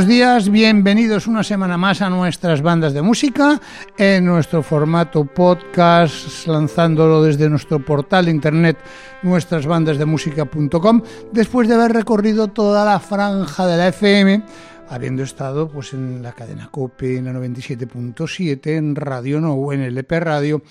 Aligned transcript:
Buenos 0.00 0.16
días, 0.16 0.48
bienvenidos 0.48 1.26
una 1.26 1.44
semana 1.44 1.76
más 1.76 2.00
a 2.00 2.08
nuestras 2.08 2.62
bandas 2.62 2.94
de 2.94 3.02
música 3.02 3.60
en 3.98 4.24
nuestro 4.24 4.62
formato 4.62 5.26
podcast, 5.26 6.46
lanzándolo 6.46 7.22
desde 7.22 7.50
nuestro 7.50 7.84
portal 7.84 8.24
de 8.24 8.30
internet 8.30 8.78
nuestrasbandasdemusica.com, 9.22 11.02
después 11.32 11.68
de 11.68 11.74
haber 11.74 11.92
recorrido 11.92 12.48
toda 12.48 12.82
la 12.86 12.98
franja 12.98 13.66
de 13.66 13.76
la 13.76 13.88
FM, 13.88 14.42
habiendo 14.88 15.22
estado 15.22 15.68
pues 15.68 15.92
en 15.92 16.22
la 16.22 16.32
cadena 16.32 16.70
COPE, 16.70 17.18
en 17.18 17.26
la 17.26 17.32
97.7, 17.34 18.68
en 18.68 18.96
Radio 18.96 19.38
No, 19.38 19.70
en 19.70 19.82
el 19.82 19.98
EP 19.98 20.12
Radio 20.12 20.62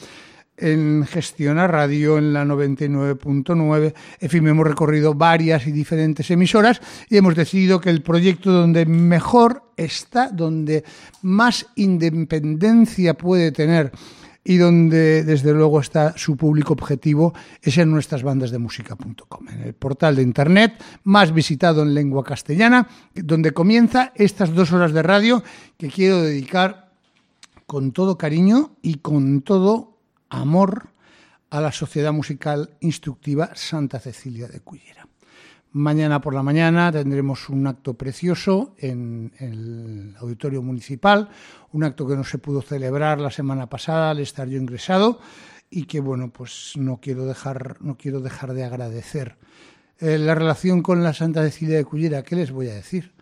en 0.59 1.05
Gestiona 1.05 1.68
Radio 1.68 2.18
en 2.18 2.34
la 2.34 2.45
99.9. 2.45 3.94
En 4.20 4.30
fin, 4.30 4.48
hemos 4.48 4.67
recorrido 4.67 5.13
varias 5.13 5.67
y 5.67 5.72
diferentes 5.72 6.30
emisoras 6.31 6.81
y 7.09 7.17
hemos 7.17 7.36
decidido 7.36 7.80
que 7.80 7.90
el 7.90 8.02
proyecto 8.02 8.52
donde 8.52 8.86
mejor 8.86 9.64
está, 9.77 10.30
donde 10.30 10.84
más 11.22 11.67
independencia 11.76 13.14
puede 13.14 13.52
tener 13.52 13.91
y 14.44 14.58
donde 14.58 15.23
desde 15.23 15.53
luego 15.53 15.80
está 15.80 16.17
su 16.17 16.36
público 16.38 16.73
objetivo 16.73 17.34
es 17.62 17.78
en 17.78 17.91
nuestras 17.91 18.23
bandas 18.23 18.52
de 18.52 18.58
música.com, 18.58 19.50
en 19.50 19.62
el 19.62 19.73
portal 19.73 20.16
de 20.16 20.23
internet 20.23 20.73
más 21.03 21.34
visitado 21.34 21.84
en 21.84 21.94
lengua 21.94 22.23
castellana, 22.23 22.88
donde 23.14 23.52
comienza 23.52 24.12
estas 24.16 24.53
dos 24.53 24.72
horas 24.72 24.94
de 24.94 25.03
radio 25.03 25.44
que 25.78 25.89
quiero 25.89 26.22
dedicar 26.22 26.89
con 27.67 27.92
todo 27.92 28.17
cariño 28.17 28.72
y 28.81 28.95
con 28.95 29.42
todo 29.42 29.98
amor 30.30 30.89
a 31.49 31.61
la 31.61 31.72
Sociedad 31.72 32.13
Musical 32.13 32.72
Instructiva 32.80 33.52
Santa 33.55 33.99
Cecilia 33.99 34.47
de 34.47 34.59
Cullera. 34.61 35.08
Mañana 35.71 36.19
por 36.19 36.33
la 36.33 36.41
mañana 36.41 36.91
tendremos 36.91 37.47
un 37.49 37.67
acto 37.67 37.94
precioso 37.94 38.73
en 38.80 39.31
el 39.38 40.16
Auditorio 40.19 40.63
Municipal, 40.63 41.30
un 41.71 41.83
acto 41.83 42.08
que 42.08 42.16
no 42.16 42.23
se 42.23 42.39
pudo 42.39 42.61
celebrar 42.61 43.19
la 43.19 43.30
semana 43.30 43.69
pasada 43.69 44.11
al 44.11 44.19
estar 44.19 44.47
yo 44.47 44.58
ingresado 44.58 45.19
y 45.69 45.83
que 45.83 45.99
bueno, 45.99 46.31
pues 46.31 46.73
no 46.75 46.99
quiero 46.99 47.25
dejar, 47.25 47.77
no 47.81 47.97
quiero 47.97 48.19
dejar 48.19 48.53
de 48.53 48.64
agradecer. 48.64 49.38
Eh, 49.99 50.17
la 50.17 50.33
relación 50.33 50.81
con 50.81 51.03
la 51.03 51.14
Santa 51.14 51.43
Cecilia 51.43 51.77
de 51.77 51.86
Cullera, 51.86 52.23
¿qué 52.23 52.36
les 52.36 52.52
voy 52.52 52.69
a 52.69 52.73
decir? 52.73 53.14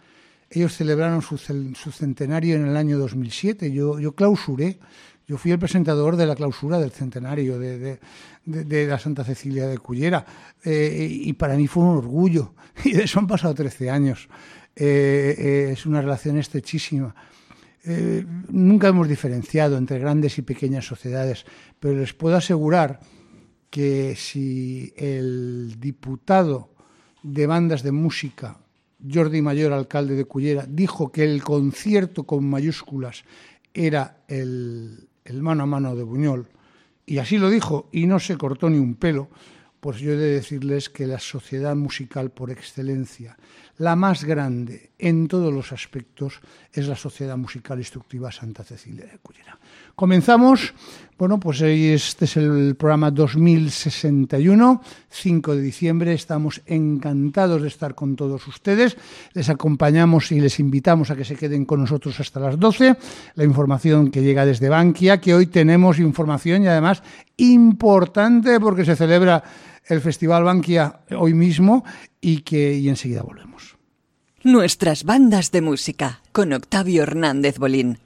Ellos 0.49 0.73
celebraron 0.73 1.21
su, 1.21 1.37
su 1.37 1.91
centenario 1.91 2.55
en 2.55 2.65
el 2.65 2.77
año 2.77 2.97
2007, 2.97 3.73
yo, 3.73 3.99
yo 3.99 4.15
clausuré 4.15 4.79
yo 5.27 5.37
fui 5.37 5.51
el 5.51 5.59
presentador 5.59 6.15
de 6.15 6.25
la 6.25 6.35
clausura 6.35 6.79
del 6.79 6.91
centenario 6.91 7.59
de, 7.59 7.99
la 8.45 8.97
Santa 8.97 9.25
Cecilia 9.25 9.67
de 9.67 9.77
Cullera 9.77 10.25
eh, 10.63 11.05
y 11.09 11.33
para 11.33 11.57
mí 11.57 11.67
fue 11.67 11.83
un 11.83 11.97
orgullo. 11.97 12.53
Y 12.85 12.93
de 12.93 13.03
eso 13.03 13.19
han 13.19 13.27
pasado 13.27 13.53
13 13.53 13.89
años. 13.89 14.29
Eh, 14.75 15.35
eh, 15.37 15.69
es 15.73 15.85
una 15.85 15.99
relación 15.99 16.37
estrechísima. 16.37 17.13
nunca 18.49 18.87
hemos 18.87 19.07
diferenciado 19.09 19.77
entre 19.77 19.99
grandes 19.99 20.37
y 20.37 20.43
pequeñas 20.43 20.85
sociedades, 20.85 21.45
pero 21.79 21.99
les 21.99 22.13
puedo 22.13 22.37
asegurar 22.37 22.99
que 23.69 24.15
si 24.15 24.93
el 24.95 25.75
diputado 25.79 26.69
de 27.23 27.47
bandas 27.47 27.83
de 27.83 27.91
música, 27.91 28.59
Jordi 29.03 29.41
Mayor, 29.41 29.73
alcalde 29.73 30.15
de 30.15 30.25
Cullera, 30.25 30.65
dijo 30.69 31.11
que 31.11 31.23
el 31.23 31.43
concierto 31.43 32.23
con 32.23 32.49
mayúsculas 32.49 33.25
era 33.73 34.23
el, 34.27 35.06
el 35.27 35.41
mano 35.41 35.63
a 35.63 35.67
mano 35.67 35.95
de 35.95 36.03
Buñol, 36.03 36.49
y 37.05 37.19
así 37.19 37.37
lo 37.37 37.49
dijo, 37.49 37.89
y 37.91 38.05
no 38.05 38.19
se 38.19 38.37
cortó 38.37 38.69
ni 38.69 38.79
un 38.79 38.95
pelo, 38.95 39.29
pues 39.79 39.99
yo 39.99 40.11
he 40.11 40.17
de 40.17 40.31
decirles 40.31 40.89
que 40.89 41.07
la 41.07 41.19
sociedad 41.19 41.75
musical 41.75 42.31
por 42.31 42.51
excelencia, 42.51 43.37
la 43.77 43.95
más 43.95 44.23
grande 44.23 44.91
en 44.97 45.27
todos 45.27 45.53
los 45.53 45.71
aspectos, 45.71 46.41
es 46.73 46.87
la 46.87 46.95
Sociedad 46.95 47.37
Musical 47.37 47.77
Instructiva 47.77 48.31
Santa 48.31 48.63
Cecilia 48.63 49.05
de 49.05 49.19
Cullera. 49.19 49.57
Comenzamos, 49.97 50.75
bueno, 51.17 51.39
pues 51.39 51.59
este 51.61 52.25
es 52.25 52.37
el 52.37 52.75
programa 52.75 53.09
2061, 53.09 54.83
5 55.09 55.55
de 55.55 55.61
diciembre, 55.63 56.13
estamos 56.13 56.61
encantados 56.67 57.63
de 57.63 57.67
estar 57.67 57.95
con 57.95 58.15
todos 58.15 58.45
ustedes, 58.45 58.95
les 59.33 59.49
acompañamos 59.49 60.31
y 60.31 60.39
les 60.39 60.59
invitamos 60.59 61.09
a 61.09 61.15
que 61.15 61.25
se 61.25 61.35
queden 61.35 61.65
con 61.65 61.79
nosotros 61.79 62.19
hasta 62.19 62.39
las 62.39 62.59
12, 62.59 62.95
la 63.33 63.43
información 63.43 64.11
que 64.11 64.21
llega 64.21 64.45
desde 64.45 64.69
Bankia, 64.69 65.19
que 65.19 65.33
hoy 65.33 65.47
tenemos 65.47 65.97
información 65.97 66.61
y 66.61 66.67
además 66.67 67.01
importante 67.37 68.59
porque 68.59 68.85
se 68.85 68.95
celebra 68.95 69.43
el 69.87 69.99
Festival 69.99 70.43
Bankia 70.43 70.99
hoy 71.17 71.33
mismo 71.33 71.83
y 72.21 72.41
que 72.41 72.75
y 72.75 72.87
enseguida 72.87 73.23
volvemos. 73.23 73.75
Nuestras 74.43 75.05
bandas 75.05 75.49
de 75.49 75.61
música 75.61 76.21
con 76.33 76.53
Octavio 76.53 77.01
Hernández 77.01 77.57
Bolín. 77.57 77.97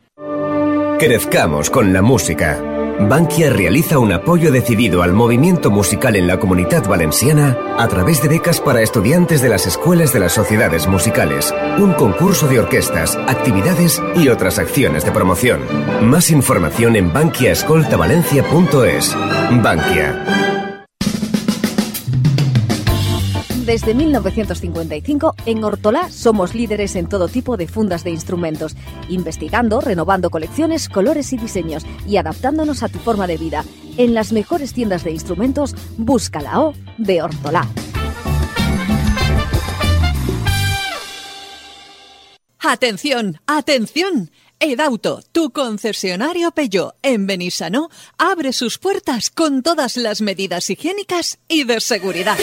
Crezcamos 1.02 1.70
con 1.72 1.92
la 1.94 2.04
música. 2.04 2.62
Bankia 3.00 3.50
realiza 3.50 3.98
un 3.98 4.14
apoyo 4.14 4.52
decidido 4.52 5.02
al 5.02 5.14
movimiento 5.14 5.72
musical 5.72 6.16
en 6.16 6.28
la 6.28 6.38
comunidad 6.38 6.88
valenciana 6.88 7.58
a 7.80 7.88
través 7.88 8.22
de 8.22 8.28
becas 8.28 8.62
para 8.62 8.84
estudiantes 8.84 9.42
de 9.42 9.50
las 9.50 9.66
escuelas 9.66 10.14
de 10.14 10.20
las 10.20 10.34
sociedades 10.34 10.86
musicales, 10.86 11.52
un 11.80 11.94
concurso 11.94 12.48
de 12.48 12.60
orquestas, 12.60 13.18
actividades 13.28 14.00
y 14.16 14.28
otras 14.28 14.60
acciones 14.60 15.04
de 15.04 15.12
promoción. 15.12 15.62
Más 16.04 16.30
información 16.30 16.96
en 16.96 17.12
bankiaescoltavalencia.es. 17.12 19.16
Bankia 19.64 20.61
Desde 23.66 23.94
1955, 23.94 25.36
en 25.46 25.64
Hortolá 25.64 26.10
somos 26.10 26.56
líderes 26.56 26.96
en 26.96 27.08
todo 27.08 27.28
tipo 27.28 27.58
de 27.58 27.68
fundas 27.68 28.04
de 28.04 28.10
instrumentos, 28.10 28.76
investigando, 29.08 29.82
renovando 29.82 30.32
colecciones, 30.32 30.90
colores 30.90 31.32
y 31.32 31.38
diseños 31.38 31.86
y 32.08 32.18
adaptándonos 32.18 32.82
a 32.82 32.90
tu 32.90 32.98
forma 32.98 33.28
de 33.28 33.38
vida. 33.38 33.64
En 33.98 34.16
las 34.16 34.34
mejores 34.34 34.74
tiendas 34.74 35.04
de 35.04 35.12
instrumentos, 35.12 35.76
busca 35.98 36.42
la 36.42 36.60
O 36.60 36.74
de 36.98 37.22
Hortolá. 37.22 37.68
Atención, 42.60 43.40
atención. 43.46 44.32
Edauto, 44.64 45.24
tu 45.32 45.50
concesionario 45.50 46.52
Peugeot 46.52 46.94
en 47.02 47.26
Benissanó, 47.26 47.90
abre 48.20 48.54
sus 48.54 48.78
puertas 48.78 49.32
con 49.32 49.64
todas 49.64 49.98
las 49.98 50.22
medidas 50.22 50.70
higiénicas 50.70 51.40
y 51.48 51.64
de 51.64 51.82
seguridad. 51.82 52.38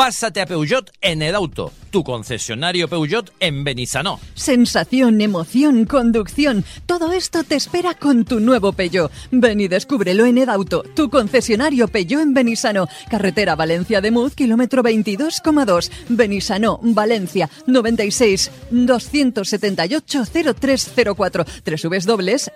Pásate 0.00 0.40
a 0.40 0.46
Peugeot 0.46 0.90
en 1.02 1.20
Edauto, 1.20 1.74
tu 1.90 2.02
concesionario 2.02 2.88
Peugeot 2.88 3.34
en 3.38 3.64
Benissanó. 3.64 4.18
Sensación, 4.32 5.20
emoción, 5.20 5.84
conducción, 5.84 6.64
todo 6.86 7.12
esto 7.12 7.44
te 7.44 7.56
espera 7.56 7.92
con 7.92 8.24
tu 8.24 8.40
nuevo 8.40 8.72
Peugeot. 8.72 9.12
Ven 9.30 9.60
y 9.60 9.68
descúbrelo 9.68 10.24
en 10.24 10.38
Edauto, 10.38 10.84
tu 10.94 11.10
concesionario 11.10 11.86
Peugeot 11.86 12.22
en 12.22 12.32
Benissanó, 12.32 12.88
carretera 13.10 13.56
Valencia 13.56 14.00
de 14.00 14.10
Muz, 14.10 14.34
kilómetro 14.34 14.82
22,2, 14.82 15.90
Benissanó, 16.08 16.80
Valencia, 16.82 17.50
96 17.66 18.50
278 18.70 20.24
0304, 20.24 21.44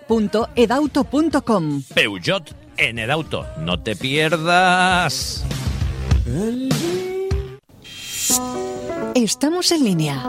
www.edauto.com. 0.08 1.82
Peugeot 1.94 2.56
en 2.78 2.98
Edauto, 3.00 3.46
no 3.58 3.82
te 3.82 3.96
pierdas. 3.96 5.44
Estamos 9.14 9.72
en 9.72 9.84
línea. 9.84 10.22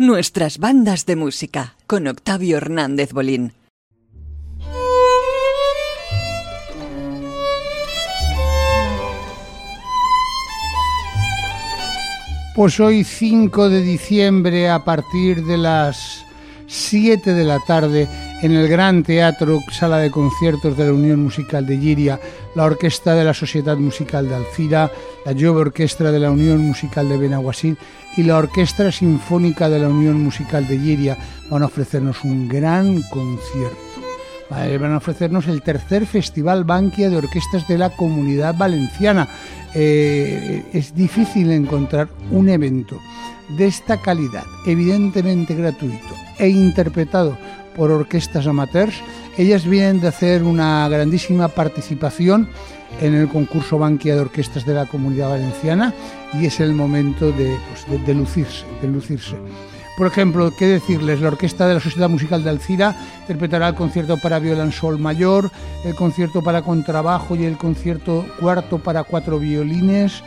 Nuestras 0.00 0.58
bandas 0.58 1.06
de 1.06 1.16
música 1.16 1.74
con 1.88 2.06
Octavio 2.06 2.58
Hernández 2.58 3.12
Bolín. 3.12 3.52
Pues 12.54 12.78
hoy 12.78 13.02
5 13.02 13.68
de 13.68 13.82
diciembre 13.82 14.70
a 14.70 14.84
partir 14.84 15.44
de 15.44 15.58
las 15.58 16.24
7 16.68 17.34
de 17.34 17.42
la 17.42 17.58
tarde 17.58 18.06
en 18.40 18.52
el 18.52 18.68
Gran 18.68 19.02
Teatro, 19.02 19.58
sala 19.72 19.98
de 19.98 20.12
conciertos 20.12 20.76
de 20.76 20.84
la 20.84 20.92
Unión 20.92 21.24
Musical 21.24 21.66
de 21.66 21.76
Giria, 21.76 22.20
la 22.54 22.66
Orquesta 22.66 23.16
de 23.16 23.24
la 23.24 23.34
Sociedad 23.34 23.76
Musical 23.76 24.28
de 24.28 24.36
Alcira, 24.36 24.92
la 25.26 25.32
Jove 25.32 25.60
Orquestra 25.60 26.12
de 26.12 26.20
la 26.20 26.30
Unión 26.30 26.58
Musical 26.60 27.08
de 27.08 27.16
Benaguasil 27.16 27.76
y 28.18 28.24
la 28.24 28.36
Orquesta 28.36 28.90
Sinfónica 28.90 29.68
de 29.68 29.78
la 29.78 29.88
Unión 29.88 30.20
Musical 30.20 30.66
de 30.66 30.76
Lliria 30.76 31.16
van 31.48 31.62
a 31.62 31.66
ofrecernos 31.66 32.24
un 32.24 32.48
gran 32.48 33.00
concierto. 33.10 33.78
Van 34.50 34.92
a 34.92 34.96
ofrecernos 34.96 35.46
el 35.46 35.62
tercer 35.62 36.04
Festival 36.04 36.64
Banquia 36.64 37.10
de 37.10 37.16
Orquestas 37.16 37.68
de 37.68 37.78
la 37.78 37.90
Comunidad 37.90 38.56
Valenciana. 38.56 39.28
Eh, 39.72 40.64
es 40.72 40.96
difícil 40.96 41.52
encontrar 41.52 42.08
un 42.32 42.48
evento 42.48 42.98
de 43.56 43.68
esta 43.68 44.02
calidad, 44.02 44.44
evidentemente 44.66 45.54
gratuito 45.54 46.14
e 46.40 46.48
interpretado 46.48 47.38
por 47.76 47.92
orquestas 47.92 48.48
amateurs. 48.48 48.96
Ellas 49.36 49.64
vienen 49.64 50.00
de 50.00 50.08
hacer 50.08 50.42
una 50.42 50.88
grandísima 50.88 51.46
participación 51.46 52.48
en 53.00 53.14
el 53.14 53.28
concurso 53.28 53.78
Banquia 53.78 54.14
de 54.14 54.20
Orquestas 54.20 54.64
de 54.64 54.74
la 54.74 54.86
Comunidad 54.86 55.30
Valenciana 55.30 55.94
y 56.34 56.46
es 56.46 56.60
el 56.60 56.74
momento 56.74 57.32
de, 57.32 57.56
pues, 57.70 58.06
de, 58.06 58.14
lucirse, 58.14 58.64
de 58.82 58.88
lucirse. 58.88 59.36
Por 59.96 60.06
ejemplo, 60.06 60.52
¿qué 60.56 60.66
decirles? 60.66 61.20
La 61.20 61.28
Orquesta 61.28 61.66
de 61.66 61.74
la 61.74 61.80
Sociedad 61.80 62.08
Musical 62.08 62.44
de 62.44 62.50
Alcira 62.50 62.94
interpretará 63.22 63.68
el 63.68 63.74
concierto 63.74 64.16
para 64.16 64.38
violán 64.38 64.70
sol 64.70 64.98
mayor, 64.98 65.50
el 65.84 65.96
concierto 65.96 66.40
para 66.40 66.62
contrabajo 66.62 67.34
y 67.34 67.44
el 67.44 67.56
concierto 67.56 68.24
cuarto 68.38 68.78
para 68.78 69.02
cuatro 69.02 69.40
violines, 69.40 70.22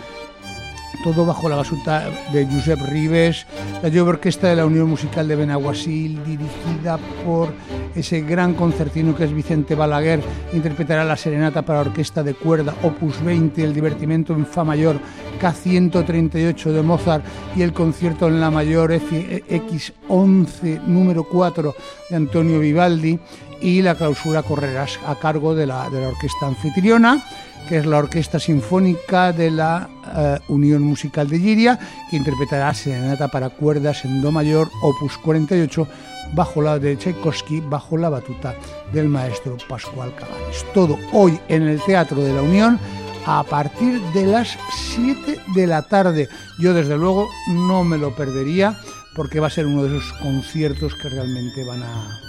todo 1.03 1.25
bajo 1.25 1.49
la 1.49 1.55
basuta 1.55 2.09
de 2.31 2.45
Josep 2.45 2.79
Rives, 2.87 3.45
la 3.81 3.89
Jove 3.89 4.01
Orquesta 4.09 4.47
de 4.47 4.55
la 4.55 4.65
Unión 4.65 4.89
Musical 4.89 5.27
de 5.27 5.35
Benaguasil, 5.35 6.23
dirigida 6.23 6.97
por 7.25 7.53
ese 7.95 8.21
gran 8.21 8.53
concertino 8.53 9.15
que 9.15 9.25
es 9.25 9.33
Vicente 9.33 9.75
Balaguer, 9.75 10.21
interpretará 10.53 11.03
la 11.03 11.17
serenata 11.17 11.63
para 11.63 11.81
orquesta 11.81 12.23
de 12.23 12.33
cuerda 12.33 12.75
Opus 12.83 13.21
20, 13.23 13.63
el 13.63 13.73
divertimento 13.73 14.33
en 14.33 14.45
Fa 14.45 14.63
mayor 14.63 14.99
K138 15.41 16.63
de 16.71 16.81
Mozart 16.81 17.25
y 17.55 17.61
el 17.63 17.73
concierto 17.73 18.27
en 18.27 18.39
la 18.39 18.51
mayor 18.51 18.91
X11 18.91 20.83
número 20.83 21.23
4 21.23 21.75
de 22.09 22.15
Antonio 22.15 22.59
Vivaldi 22.59 23.19
y 23.61 23.81
la 23.81 23.95
clausura 23.95 24.43
correrá 24.43 24.85
a 25.05 25.15
cargo 25.15 25.53
de 25.53 25.67
la, 25.67 25.89
de 25.89 26.01
la 26.01 26.07
orquesta 26.09 26.47
anfitriona 26.47 27.23
que 27.67 27.77
es 27.77 27.85
la 27.85 27.97
Orquesta 27.99 28.39
Sinfónica 28.39 29.31
de 29.31 29.51
la 29.51 29.89
eh, 30.15 30.39
Unión 30.49 30.81
Musical 30.81 31.29
de 31.29 31.39
Giria, 31.39 31.79
que 32.09 32.17
interpretará 32.17 32.73
Serenata 32.73 33.27
para 33.27 33.49
cuerdas 33.49 34.03
en 34.05 34.21
Do 34.21 34.31
mayor, 34.31 34.69
opus 34.81 35.17
48, 35.17 35.87
bajo 36.33 36.61
la 36.61 36.79
de 36.79 36.97
Tchaikovsky, 36.97 37.61
bajo 37.61 37.97
la 37.97 38.09
batuta 38.09 38.55
del 38.93 39.07
maestro 39.07 39.57
Pascual 39.67 40.13
Cabanes. 40.15 40.65
Todo 40.73 40.97
hoy 41.13 41.39
en 41.47 41.63
el 41.63 41.81
Teatro 41.81 42.21
de 42.21 42.33
la 42.33 42.41
Unión 42.41 42.79
a 43.25 43.43
partir 43.43 44.01
de 44.13 44.25
las 44.25 44.57
7 44.95 45.39
de 45.55 45.67
la 45.67 45.83
tarde. 45.83 46.27
Yo 46.59 46.73
desde 46.73 46.97
luego 46.97 47.27
no 47.47 47.83
me 47.83 47.97
lo 47.97 48.15
perdería 48.15 48.77
porque 49.15 49.39
va 49.39 49.47
a 49.47 49.51
ser 49.51 49.65
uno 49.65 49.83
de 49.83 49.97
esos 49.97 50.13
conciertos 50.13 50.93
que 50.95 51.09
realmente 51.09 51.63
van 51.65 51.83
a, 51.83 52.19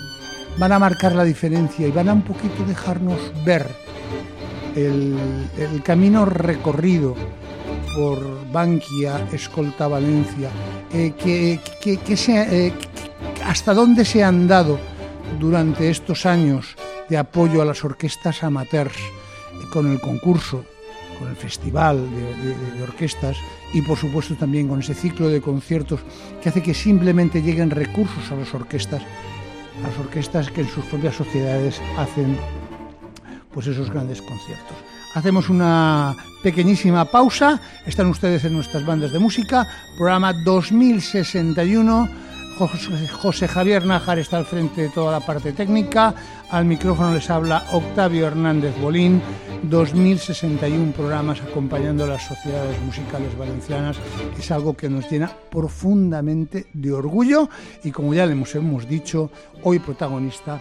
van 0.59 0.73
a 0.73 0.79
marcar 0.79 1.15
la 1.15 1.25
diferencia 1.25 1.87
y 1.87 1.93
van 1.93 2.09
a 2.09 2.13
un 2.13 2.23
poquito 2.23 2.65
dejarnos 2.65 3.19
ver 3.45 3.67
el, 4.77 5.83
camino 5.85 6.25
recorrido 6.25 7.15
por 7.97 8.51
Bankia, 8.51 9.29
Escolta 9.33 9.89
Valencia, 9.89 10.51
eh, 10.93 11.13
que, 11.19 11.61
eh, 11.85 12.73
hasta 13.45 13.75
dónde 13.75 14.05
se 14.05 14.25
han 14.25 14.47
dado 14.47 14.79
durante 15.39 15.91
estos 15.91 16.27
años 16.27 16.77
de 17.09 17.19
apoyo 17.19 17.61
a 17.61 17.65
las 17.65 17.85
orquestas 17.85 18.43
amateurs 18.43 18.97
eh, 18.97 19.65
con 19.73 19.91
el 19.91 20.01
concurso, 20.01 20.65
con 21.19 21.29
el 21.29 21.37
festival 21.37 22.09
de, 22.11 22.83
orquestas 22.83 23.37
y 23.75 23.83
por 23.83 23.99
supuesto 23.99 24.35
también 24.35 24.69
con 24.69 24.81
ese 24.81 24.95
ciclo 24.95 25.29
de 25.29 25.41
conciertos 25.41 26.01
que 26.43 26.49
hace 26.49 26.63
que 26.63 26.75
simplemente 26.75 27.43
lleguen 27.43 27.71
recursos 27.71 28.31
a 28.31 28.37
las 28.37 28.53
orquestas, 28.55 29.03
a 29.03 29.89
las 29.89 29.99
orquestas 29.99 30.51
que 30.51 30.63
en 30.63 30.69
sus 30.69 30.85
propias 30.87 31.17
sociedades 31.17 31.81
hacen 31.97 32.37
pues 33.53 33.67
esos 33.67 33.91
grandes 33.91 34.23
conciertos. 34.23 34.77
Hacemos 35.15 35.51
una 35.51 36.17
pequeñísima 36.43 37.05
pausa. 37.05 37.61
Están 37.87 38.07
ustedes 38.07 38.45
en 38.45 38.55
nuestras 38.55 38.85
bandas 38.85 39.13
de 39.13 39.19
música. 39.19 39.69
Programa 39.97 40.33
2061. 40.33 42.23
José 42.59 43.49
Javier 43.49 43.85
Nájar 43.85 44.19
está 44.19 44.39
al 44.39 44.47
frente 44.47 44.83
de 44.83 44.89
toda 44.89 45.13
la 45.13 45.21
parte 45.21 45.53
técnica. 45.53 46.15
Al 46.51 46.65
micrófono 46.65 47.15
les 47.15 47.29
habla 47.29 47.65
Octavio 47.73 48.27
Hernández 48.27 48.75
Bolín. 48.81 49.21
2061 49.65 50.93
programas 50.93 51.41
acompañando 51.41 52.05
a 52.05 52.09
las 52.09 52.23
sociedades 52.23 52.81
musicales 52.81 53.37
valencianas. 53.37 53.97
Es 54.39 54.51
algo 54.51 54.75
que 54.75 54.89
nos 54.89 55.11
llena 55.11 55.31
profundamente 55.51 56.67
de 56.73 56.93
orgullo 56.93 57.49
y 57.85 57.91
como 57.91 58.15
ya 58.15 58.27
le 58.27 58.33
hemos 58.33 58.89
dicho, 58.89 59.31
hoy 59.63 59.79
protagonista, 59.79 60.61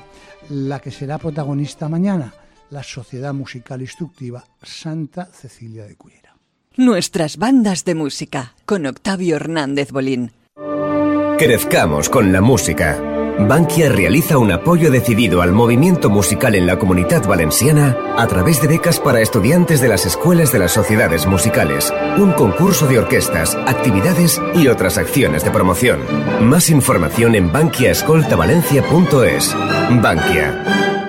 la 0.49 0.79
que 0.79 0.91
será 0.91 1.17
protagonista 1.17 1.87
mañana 1.87 2.33
la 2.71 2.81
Sociedad 2.83 3.33
Musical 3.33 3.81
Instructiva 3.81 4.45
Santa 4.63 5.25
Cecilia 5.25 5.85
de 5.85 5.95
Cullera. 5.95 6.35
Nuestras 6.77 7.37
bandas 7.37 7.85
de 7.85 7.95
música 7.95 8.55
con 8.65 8.85
Octavio 8.85 9.35
Hernández 9.35 9.91
Bolín. 9.91 10.31
Crezcamos 11.37 12.09
con 12.09 12.31
la 12.31 12.39
música. 12.41 12.97
Bankia 13.39 13.89
realiza 13.89 14.37
un 14.37 14.51
apoyo 14.51 14.91
decidido 14.91 15.41
al 15.41 15.51
movimiento 15.51 16.09
musical 16.09 16.55
en 16.55 16.67
la 16.67 16.77
comunidad 16.77 17.27
valenciana 17.27 17.97
a 18.17 18.27
través 18.27 18.61
de 18.61 18.67
becas 18.67 18.99
para 18.99 19.21
estudiantes 19.21 19.81
de 19.81 19.87
las 19.87 20.05
escuelas 20.05 20.53
de 20.53 20.59
las 20.59 20.71
sociedades 20.71 21.25
musicales, 21.25 21.91
un 22.17 22.33
concurso 22.33 22.87
de 22.87 22.99
orquestas, 22.99 23.55
actividades 23.67 24.39
y 24.53 24.67
otras 24.67 24.97
acciones 24.97 25.43
de 25.43 25.51
promoción. 25.51 26.01
Más 26.41 26.69
información 26.69 27.35
en 27.35 27.51
bankiaescoltavalencia.es. 27.51 29.55
Bankia 30.01 31.00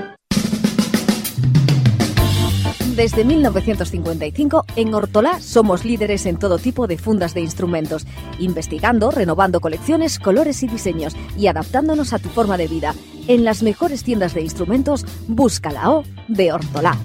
Desde 2.96 3.24
1955, 3.24 4.66
en 4.76 4.92
Hortolá 4.92 5.40
somos 5.40 5.82
líderes 5.82 6.26
en 6.26 6.38
todo 6.38 6.58
tipo 6.58 6.86
de 6.86 6.98
fundas 6.98 7.32
de 7.32 7.40
instrumentos, 7.40 8.06
investigando, 8.38 9.10
renovando 9.10 9.60
colecciones, 9.60 10.18
colores 10.18 10.62
y 10.62 10.68
diseños 10.68 11.16
y 11.38 11.46
adaptándonos 11.46 12.12
a 12.12 12.18
tu 12.18 12.28
forma 12.28 12.58
de 12.58 12.68
vida. 12.68 12.94
En 13.28 13.44
las 13.44 13.62
mejores 13.62 14.04
tiendas 14.04 14.34
de 14.34 14.42
instrumentos, 14.42 15.06
busca 15.26 15.72
la 15.72 15.90
O 15.90 16.04
de 16.28 16.52
Hortolá. 16.52 16.98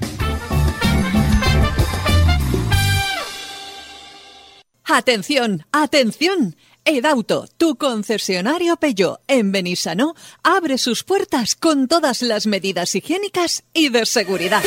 Atención, 4.84 5.63
atención. 5.72 6.56
Edauto, 6.88 7.50
tu 7.58 7.75
concesionario 7.75 8.77
Peugeot 8.77 9.20
en 9.27 9.51
Benissanó, 9.51 10.15
abre 10.41 10.77
sus 10.77 11.03
puertas 11.03 11.58
con 11.58 11.89
todas 11.89 12.22
las 12.22 12.48
medidas 12.48 12.96
higiénicas 12.96 13.65
y 13.74 13.89
de 13.89 14.06
seguridad. 14.06 14.63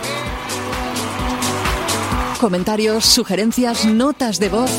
Comentarios, 2.40 3.06
sugerencias, 3.06 3.86
notas 3.86 4.40
de 4.40 4.50
voz. 4.50 4.72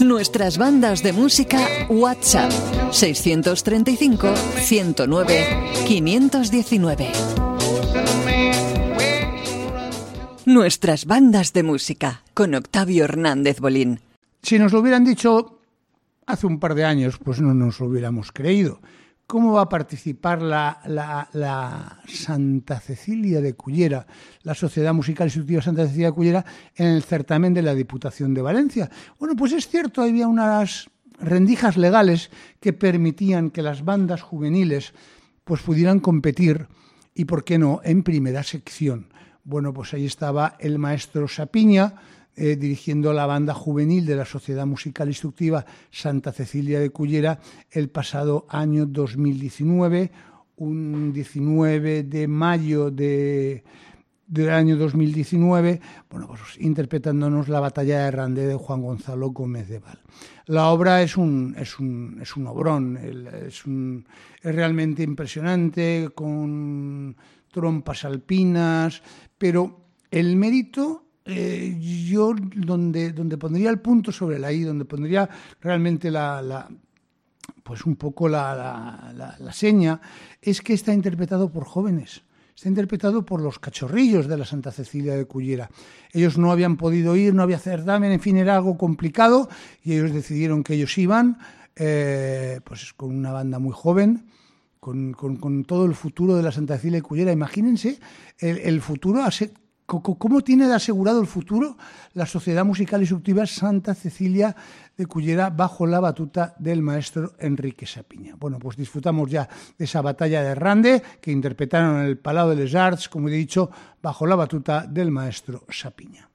Nuestras 0.00 0.58
bandas 0.58 1.02
de 1.02 1.12
música 1.12 1.66
WhatsApp 1.88 2.50
635 2.92 4.34
109 4.62 5.46
519. 5.86 7.55
Nuestras 10.46 11.06
bandas 11.06 11.52
de 11.52 11.64
música 11.64 12.22
con 12.32 12.54
Octavio 12.54 13.02
Hernández 13.02 13.58
Bolín. 13.58 13.98
Si 14.42 14.60
nos 14.60 14.72
lo 14.72 14.78
hubieran 14.78 15.04
dicho 15.04 15.58
hace 16.24 16.46
un 16.46 16.60
par 16.60 16.76
de 16.76 16.84
años, 16.84 17.18
pues 17.18 17.40
no 17.40 17.52
nos 17.52 17.80
lo 17.80 17.86
hubiéramos 17.86 18.30
creído. 18.30 18.80
cómo 19.26 19.54
va 19.54 19.62
a 19.62 19.68
participar 19.68 20.40
la, 20.40 20.78
la, 20.86 22.00
Santa 22.06 22.78
Cecilia 22.78 23.40
de 23.40 23.54
Cullera, 23.54 24.06
la 24.44 24.54
Sociedad 24.54 24.94
Musical 24.94 25.26
Instructiva 25.26 25.62
Santa 25.62 25.84
Cecilia 25.84 26.10
de 26.10 26.14
Cullera, 26.14 26.44
en 26.76 26.86
el 26.86 27.02
certamen 27.02 27.52
de 27.52 27.62
la 27.62 27.74
Diputación 27.74 28.32
de 28.32 28.42
Valencia. 28.42 28.88
Bueno, 29.18 29.34
pues 29.34 29.50
es 29.52 29.66
cierto, 29.66 30.00
había 30.00 30.28
unas 30.28 30.88
rendijas 31.18 31.76
legales 31.76 32.30
que 32.60 32.72
permitían 32.72 33.50
que 33.50 33.62
las 33.62 33.84
bandas 33.84 34.22
juveniles 34.22 34.94
pues 35.42 35.60
pudieran 35.62 35.98
competir 35.98 36.68
y, 37.14 37.24
por 37.24 37.42
qué 37.42 37.58
no, 37.58 37.80
en 37.82 38.04
primera 38.04 38.44
sección. 38.44 39.08
Bueno, 39.48 39.72
pues 39.72 39.94
ahí 39.94 40.06
estaba 40.06 40.56
el 40.58 40.76
maestro 40.76 41.28
Sapiña, 41.28 41.94
eh, 42.34 42.56
dirigiendo 42.56 43.12
la 43.12 43.26
banda 43.26 43.54
juvenil 43.54 44.04
de 44.04 44.16
la 44.16 44.24
Sociedad 44.24 44.66
Musical 44.66 45.06
Instructiva 45.06 45.64
Santa 45.88 46.32
Cecilia 46.32 46.80
de 46.80 46.90
Cullera 46.90 47.38
el 47.70 47.88
pasado 47.88 48.46
año 48.48 48.86
2019, 48.86 50.10
un 50.56 51.12
19 51.12 52.02
de 52.02 52.26
mayo 52.26 52.90
de, 52.90 53.62
del 54.26 54.50
año 54.50 54.76
2019, 54.76 55.80
bueno, 56.10 56.26
pues 56.26 56.58
interpretándonos 56.58 57.48
la 57.48 57.60
batalla 57.60 58.00
de 58.00 58.10
Randé 58.10 58.48
de 58.48 58.56
Juan 58.56 58.82
Gonzalo 58.82 59.30
Gómez 59.30 59.68
de 59.68 59.78
Val. 59.78 60.00
La 60.46 60.70
obra 60.70 61.02
es 61.02 61.16
un, 61.16 61.54
es 61.56 61.78
un, 61.78 62.18
es 62.20 62.36
un 62.36 62.48
obrón, 62.48 62.96
es, 62.96 63.64
un, 63.64 64.08
es 64.42 64.52
realmente 64.52 65.04
impresionante, 65.04 66.10
con 66.16 67.16
trompas 67.56 68.04
alpinas, 68.04 69.02
pero 69.38 69.80
el 70.10 70.36
mérito 70.36 71.06
eh, 71.28 71.76
yo 71.80 72.34
donde, 72.54 73.10
donde 73.10 73.36
pondría 73.36 73.70
el 73.70 73.80
punto 73.80 74.12
sobre 74.12 74.38
la 74.38 74.52
I, 74.52 74.62
donde 74.62 74.84
pondría 74.84 75.28
realmente 75.60 76.08
la, 76.08 76.68
pues 77.64 77.84
un 77.84 77.96
poco 77.96 78.28
la, 78.28 79.12
la, 79.38 79.52
seña, 79.52 80.00
es 80.40 80.60
que 80.60 80.72
está 80.72 80.94
interpretado 80.94 81.50
por 81.50 81.64
jóvenes. 81.64 82.22
Está 82.54 82.68
interpretado 82.68 83.24
por 83.24 83.42
los 83.42 83.58
cachorrillos 83.58 84.28
de 84.28 84.38
la 84.38 84.44
Santa 84.46 84.70
Cecilia 84.70 85.14
de 85.14 85.26
Cullera. 85.26 85.68
Ellos 86.12 86.38
no 86.38 86.52
habían 86.52 86.76
podido 86.76 87.16
ir, 87.16 87.34
no 87.34 87.42
había 87.42 87.58
certamen, 87.58 88.12
en 88.12 88.20
fin, 88.20 88.36
era 88.36 88.56
algo 88.56 88.78
complicado 88.78 89.48
y 89.82 89.94
ellos 89.94 90.12
decidieron 90.12 90.62
que 90.62 90.74
ellos 90.74 90.96
iban, 90.96 91.38
eh, 91.74 92.60
pues 92.64 92.94
con 92.94 93.14
una 93.14 93.32
banda 93.32 93.58
muy 93.58 93.72
joven, 93.74 94.26
con, 94.86 95.64
todo 95.64 95.84
el 95.84 95.94
futuro 95.94 96.36
de 96.36 96.42
la 96.42 96.52
Santa 96.52 96.76
Cecilia 96.76 96.98
de 96.98 97.02
Cullera. 97.02 97.32
Imagínense 97.32 97.98
el, 98.38 98.80
futuro 98.80 99.20
¿Cómo 99.86 100.40
tiene 100.42 100.66
de 100.66 100.74
asegurado 100.74 101.20
el 101.20 101.26
futuro 101.26 101.76
la 102.14 102.26
Sociedad 102.26 102.64
Musical 102.64 103.00
Instructiva 103.00 103.46
Santa 103.46 103.94
Cecilia 103.94 104.54
de 104.96 105.06
Cullera 105.06 105.50
bajo 105.50 105.86
la 105.86 106.00
batuta 106.00 106.54
del 106.58 106.82
maestro 106.82 107.34
Enrique 107.38 107.86
Sapiña? 107.86 108.34
Bueno, 108.36 108.58
pues 108.58 108.76
disfrutamos 108.76 109.30
ya 109.30 109.48
de 109.76 109.84
esa 109.84 110.02
batalla 110.02 110.42
de 110.42 110.54
Rande 110.54 111.02
que 111.20 111.32
interpretaron 111.32 112.00
en 112.00 112.06
el 112.06 112.18
Palau 112.18 112.50
de 112.50 112.56
les 112.56 112.74
Arts, 112.74 113.08
como 113.08 113.28
he 113.28 113.32
dicho, 113.32 113.70
bajo 114.02 114.26
la 114.26 114.36
batuta 114.36 114.86
del 114.86 115.10
maestro 115.10 115.64
Sapiña. 115.68 116.25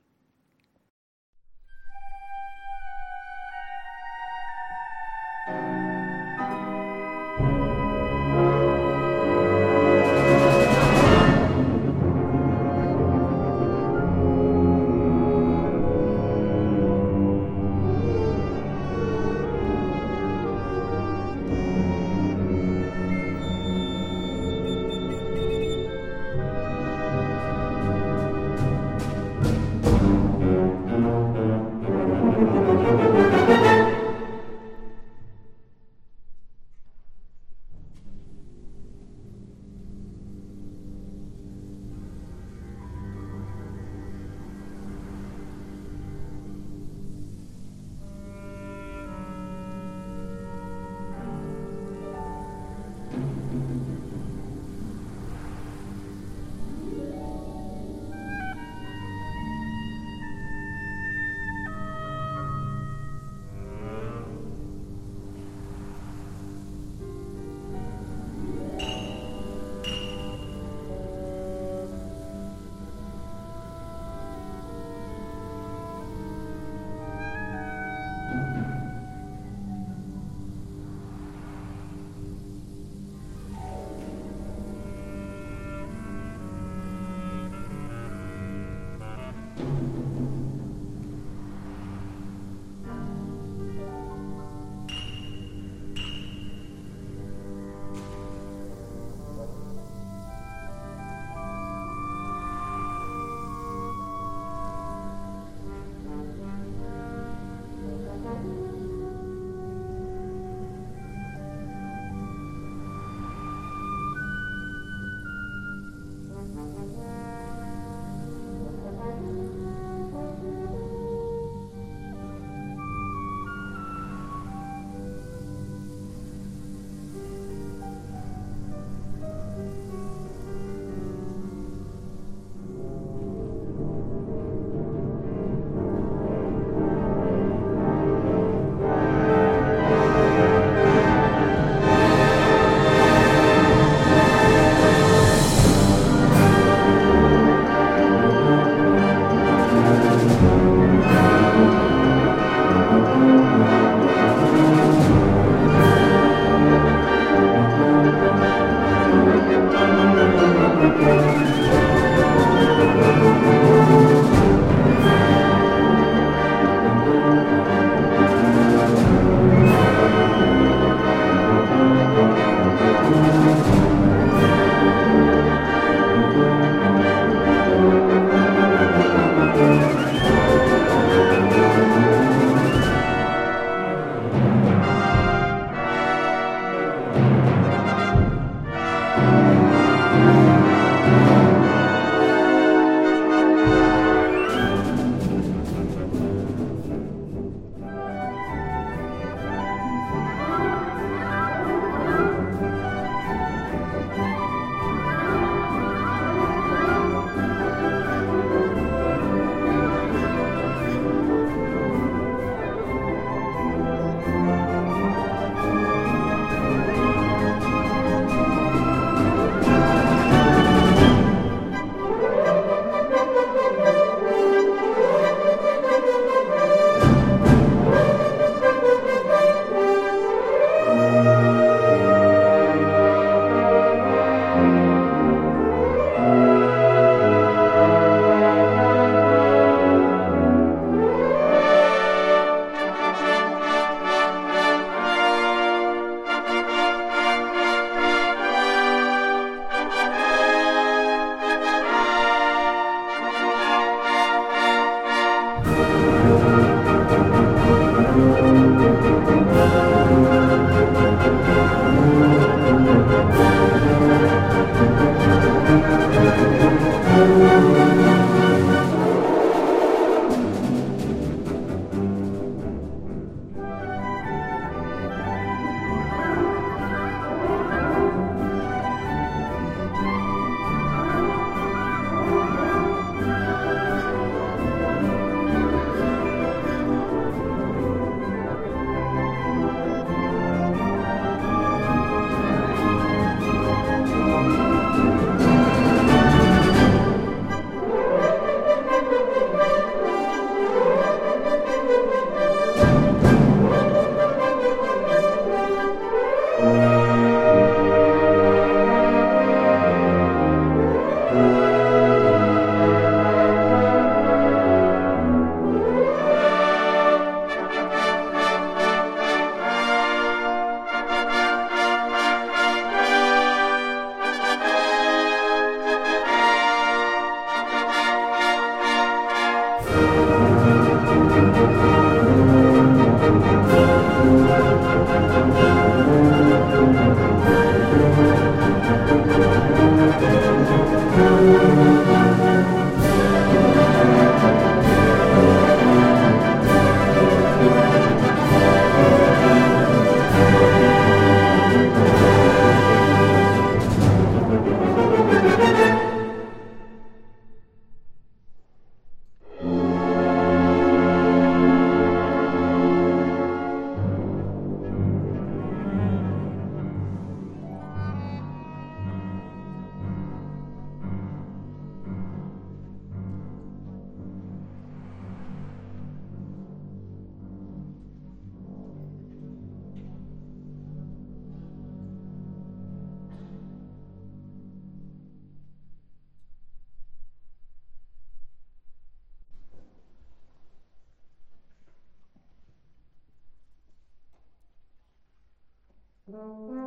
Mm-hmm. 396.31 396.80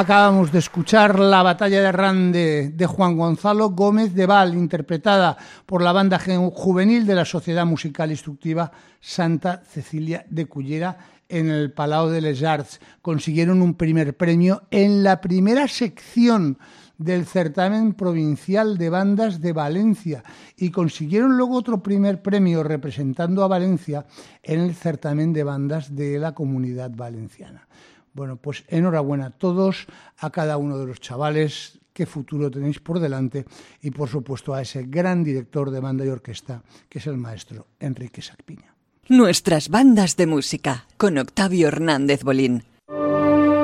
Acabamos 0.00 0.52
de 0.52 0.60
escuchar 0.60 1.18
la 1.18 1.42
batalla 1.42 1.82
de 1.82 1.90
Rande 1.90 2.70
de 2.72 2.86
Juan 2.86 3.16
Gonzalo 3.16 3.70
Gómez 3.70 4.14
de 4.14 4.26
Val, 4.26 4.54
interpretada 4.54 5.36
por 5.66 5.82
la 5.82 5.90
banda 5.90 6.20
juvenil 6.20 7.04
de 7.04 7.16
la 7.16 7.24
Sociedad 7.24 7.66
Musical 7.66 8.12
Instructiva 8.12 8.70
Santa 9.00 9.60
Cecilia 9.68 10.24
de 10.30 10.46
Cullera 10.46 10.98
en 11.28 11.50
el 11.50 11.72
Palau 11.72 12.10
de 12.10 12.20
les 12.20 12.44
Arts. 12.44 12.78
Consiguieron 13.02 13.60
un 13.60 13.74
primer 13.74 14.16
premio 14.16 14.62
en 14.70 15.02
la 15.02 15.20
primera 15.20 15.66
sección 15.66 16.58
del 16.96 17.26
certamen 17.26 17.92
provincial 17.94 18.78
de 18.78 18.90
bandas 18.90 19.40
de 19.40 19.52
Valencia 19.52 20.22
y 20.56 20.70
consiguieron 20.70 21.36
luego 21.36 21.56
otro 21.56 21.82
primer 21.82 22.22
premio 22.22 22.62
representando 22.62 23.42
a 23.42 23.48
Valencia 23.48 24.06
en 24.44 24.60
el 24.60 24.76
certamen 24.76 25.32
de 25.32 25.42
bandas 25.42 25.96
de 25.96 26.20
la 26.20 26.36
comunidad 26.36 26.92
valenciana. 26.94 27.66
Bueno, 28.14 28.36
pues 28.36 28.64
enhorabuena 28.68 29.26
a 29.26 29.30
todos, 29.30 29.86
a 30.18 30.30
cada 30.30 30.56
uno 30.56 30.78
de 30.78 30.86
los 30.86 31.00
chavales, 31.00 31.78
qué 31.92 32.06
futuro 32.06 32.50
tenéis 32.50 32.78
por 32.80 33.00
delante 33.00 33.44
y 33.82 33.90
por 33.90 34.08
supuesto 34.08 34.54
a 34.54 34.62
ese 34.62 34.84
gran 34.84 35.24
director 35.24 35.70
de 35.70 35.80
banda 35.80 36.04
y 36.04 36.08
orquesta 36.08 36.62
que 36.88 36.98
es 36.98 37.06
el 37.06 37.16
maestro 37.16 37.66
Enrique 37.80 38.22
Sacpiña. 38.22 38.74
Nuestras 39.08 39.68
bandas 39.68 40.16
de 40.16 40.26
música 40.26 40.86
con 40.96 41.18
Octavio 41.18 41.68
Hernández 41.68 42.22
Bolín. 42.22 42.64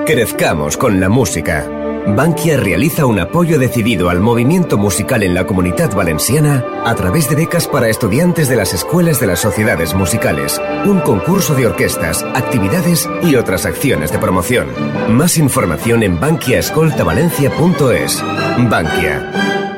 Crezcamos 0.06 0.76
con 0.76 1.00
la 1.00 1.08
música. 1.08 1.83
Bankia 2.06 2.58
realiza 2.58 3.06
un 3.06 3.18
apoyo 3.18 3.58
decidido 3.58 4.10
al 4.10 4.20
movimiento 4.20 4.76
musical 4.76 5.22
en 5.22 5.32
la 5.34 5.46
comunidad 5.46 5.94
valenciana 5.94 6.62
a 6.84 6.94
través 6.94 7.30
de 7.30 7.36
becas 7.36 7.66
para 7.66 7.88
estudiantes 7.88 8.46
de 8.48 8.56
las 8.56 8.74
escuelas 8.74 9.20
de 9.20 9.26
las 9.26 9.40
sociedades 9.40 9.94
musicales, 9.94 10.60
un 10.84 11.00
concurso 11.00 11.54
de 11.54 11.66
orquestas, 11.66 12.22
actividades 12.34 13.08
y 13.22 13.36
otras 13.36 13.64
acciones 13.64 14.12
de 14.12 14.18
promoción. 14.18 14.68
Más 15.08 15.38
información 15.38 16.02
en 16.02 16.20
bankiaescoltavalencia.es. 16.20 18.22
Bankia 18.68 19.73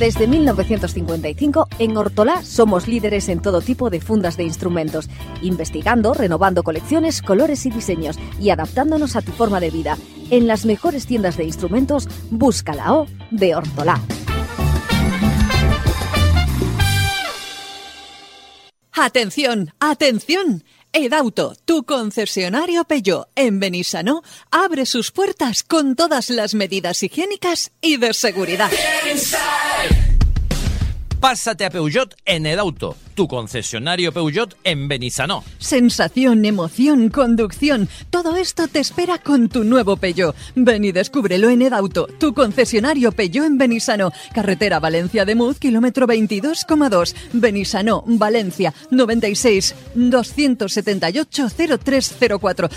Desde 0.00 0.26
1955, 0.26 1.68
en 1.78 1.94
Hortolá 1.94 2.42
somos 2.42 2.88
líderes 2.88 3.28
en 3.28 3.42
todo 3.42 3.60
tipo 3.60 3.90
de 3.90 4.00
fundas 4.00 4.38
de 4.38 4.44
instrumentos, 4.44 5.10
investigando, 5.42 6.14
renovando 6.14 6.62
colecciones, 6.62 7.20
colores 7.20 7.66
y 7.66 7.70
diseños 7.70 8.18
y 8.40 8.48
adaptándonos 8.48 9.14
a 9.16 9.20
tu 9.20 9.30
forma 9.32 9.60
de 9.60 9.68
vida. 9.68 9.98
En 10.30 10.46
las 10.46 10.64
mejores 10.64 11.04
tiendas 11.04 11.36
de 11.36 11.44
instrumentos, 11.44 12.08
busca 12.30 12.72
la 12.72 12.94
O 12.94 13.06
de 13.30 13.54
Hortolá. 13.54 14.00
Atención, 18.92 19.74
atención. 19.80 20.64
Edauto, 20.92 21.54
tu 21.64 21.84
concesionario 21.84 22.84
Peugeot 22.84 23.28
en 23.36 23.60
Benissanó, 23.60 24.22
abre 24.50 24.86
sus 24.86 25.12
puertas 25.12 25.62
con 25.62 25.94
todas 25.94 26.30
las 26.30 26.54
medidas 26.54 27.02
higiénicas 27.04 27.70
y 27.80 27.96
de 27.96 28.12
seguridad. 28.12 28.70
Pásate 31.20 31.66
a 31.66 31.70
Peugeot 31.70 32.14
en 32.24 32.46
Edauto, 32.46 32.96
tu 33.14 33.28
concesionario 33.28 34.10
Peugeot 34.10 34.56
en 34.64 34.88
Benissanó. 34.88 35.44
Sensación, 35.58 36.46
emoción, 36.46 37.10
conducción, 37.10 37.90
todo 38.08 38.36
esto 38.36 38.68
te 38.68 38.78
espera 38.78 39.18
con 39.18 39.50
tu 39.50 39.62
nuevo 39.64 39.98
Peugeot. 39.98 40.34
Ven 40.54 40.82
y 40.86 40.92
descúbrelo 40.92 41.50
en 41.50 41.60
Edauto, 41.60 42.06
tu 42.18 42.32
concesionario 42.32 43.12
Peugeot 43.12 43.44
en 43.44 43.58
Benissanó, 43.58 44.12
carretera 44.34 44.80
Valencia 44.80 45.26
de 45.26 45.34
Muz, 45.34 45.58
kilómetro 45.58 46.06
22,2, 46.06 47.14
Benissanó, 47.34 48.02
Valencia, 48.06 48.72
96 48.90 49.74
278 49.94 51.48
0304, 51.50 52.70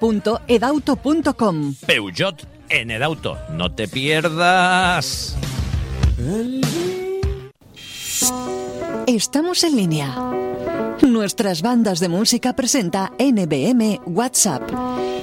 www.edauto.com. 0.00 1.74
Peugeot 1.86 2.46
en 2.68 2.90
Edauto, 2.90 3.38
no 3.52 3.74
te 3.74 3.88
pierdas. 3.88 5.34
Estamos 9.06 9.64
en 9.64 9.76
línea. 9.76 10.14
Nuestras 11.02 11.62
bandas 11.62 11.98
de 12.00 12.08
música 12.08 12.54
presenta 12.54 13.12
NBM 13.18 14.00
WhatsApp. 14.06 14.62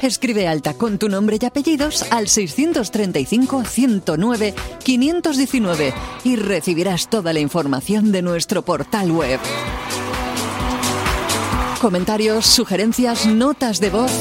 Escribe 0.02 0.48
alta 0.48 0.74
con 0.74 0.98
tu 0.98 1.10
nombre 1.10 1.38
y 1.42 1.46
apellidos 1.46 2.06
al 2.12 2.28
635 2.28 3.64
109 3.64 4.54
519 4.84 5.94
y 6.24 6.36
recibirás 6.36 7.10
toda 7.10 7.34
la 7.34 7.40
información 7.40 8.12
de 8.12 8.22
nuestro 8.22 8.64
portal 8.64 9.12
web. 9.12 9.40
Comentarios, 11.82 12.46
sugerencias, 12.46 13.26
notas 13.26 13.80
de 13.80 13.90
voz. 13.90 14.12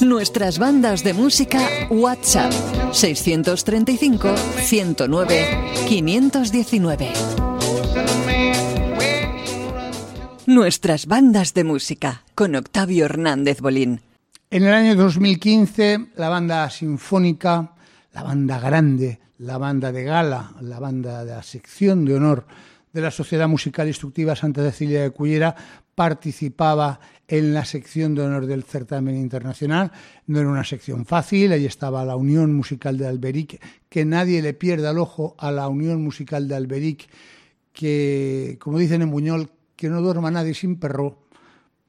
Nuestras 0.00 0.58
bandas 0.58 1.02
de 1.04 1.14
música 1.14 1.60
WhatsApp 1.90 2.52
635 2.92 4.34
109 4.64 5.72
519. 5.88 7.51
Nuestras 10.46 11.06
bandas 11.06 11.54
de 11.54 11.62
música 11.62 12.24
con 12.34 12.56
Octavio 12.56 13.04
Hernández 13.04 13.60
Bolín. 13.60 14.00
En 14.50 14.64
el 14.64 14.74
año 14.74 14.96
2015, 14.96 16.08
la 16.16 16.28
banda 16.28 16.68
sinfónica, 16.68 17.76
la 18.12 18.24
banda 18.24 18.58
grande, 18.58 19.20
la 19.38 19.56
banda 19.58 19.92
de 19.92 20.02
gala, 20.02 20.52
la 20.60 20.80
banda 20.80 21.24
de 21.24 21.30
la 21.30 21.44
sección 21.44 22.04
de 22.04 22.16
honor 22.16 22.44
de 22.92 23.00
la 23.00 23.12
Sociedad 23.12 23.46
Musical 23.46 23.86
Instructiva 23.86 24.34
Santa 24.34 24.62
Cecilia 24.62 25.02
de 25.02 25.10
Cullera 25.10 25.54
participaba 25.94 26.98
en 27.28 27.54
la 27.54 27.64
sección 27.64 28.16
de 28.16 28.22
honor 28.22 28.46
del 28.46 28.64
certamen 28.64 29.14
internacional. 29.14 29.92
No 30.26 30.40
era 30.40 30.48
una 30.48 30.64
sección 30.64 31.06
fácil, 31.06 31.52
ahí 31.52 31.66
estaba 31.66 32.04
la 32.04 32.16
Unión 32.16 32.52
Musical 32.52 32.98
de 32.98 33.06
Alberic, 33.06 33.62
que 33.88 34.04
nadie 34.04 34.42
le 34.42 34.54
pierda 34.54 34.90
el 34.90 34.98
ojo 34.98 35.36
a 35.38 35.52
la 35.52 35.68
Unión 35.68 36.02
Musical 36.02 36.48
de 36.48 36.56
Alberic, 36.56 37.08
que, 37.72 38.58
como 38.60 38.78
dicen 38.78 39.02
en 39.02 39.10
Buñol, 39.12 39.48
que 39.82 39.90
no 39.90 40.00
duerma 40.00 40.30
nadie 40.30 40.54
sin 40.54 40.78
perro, 40.78 41.26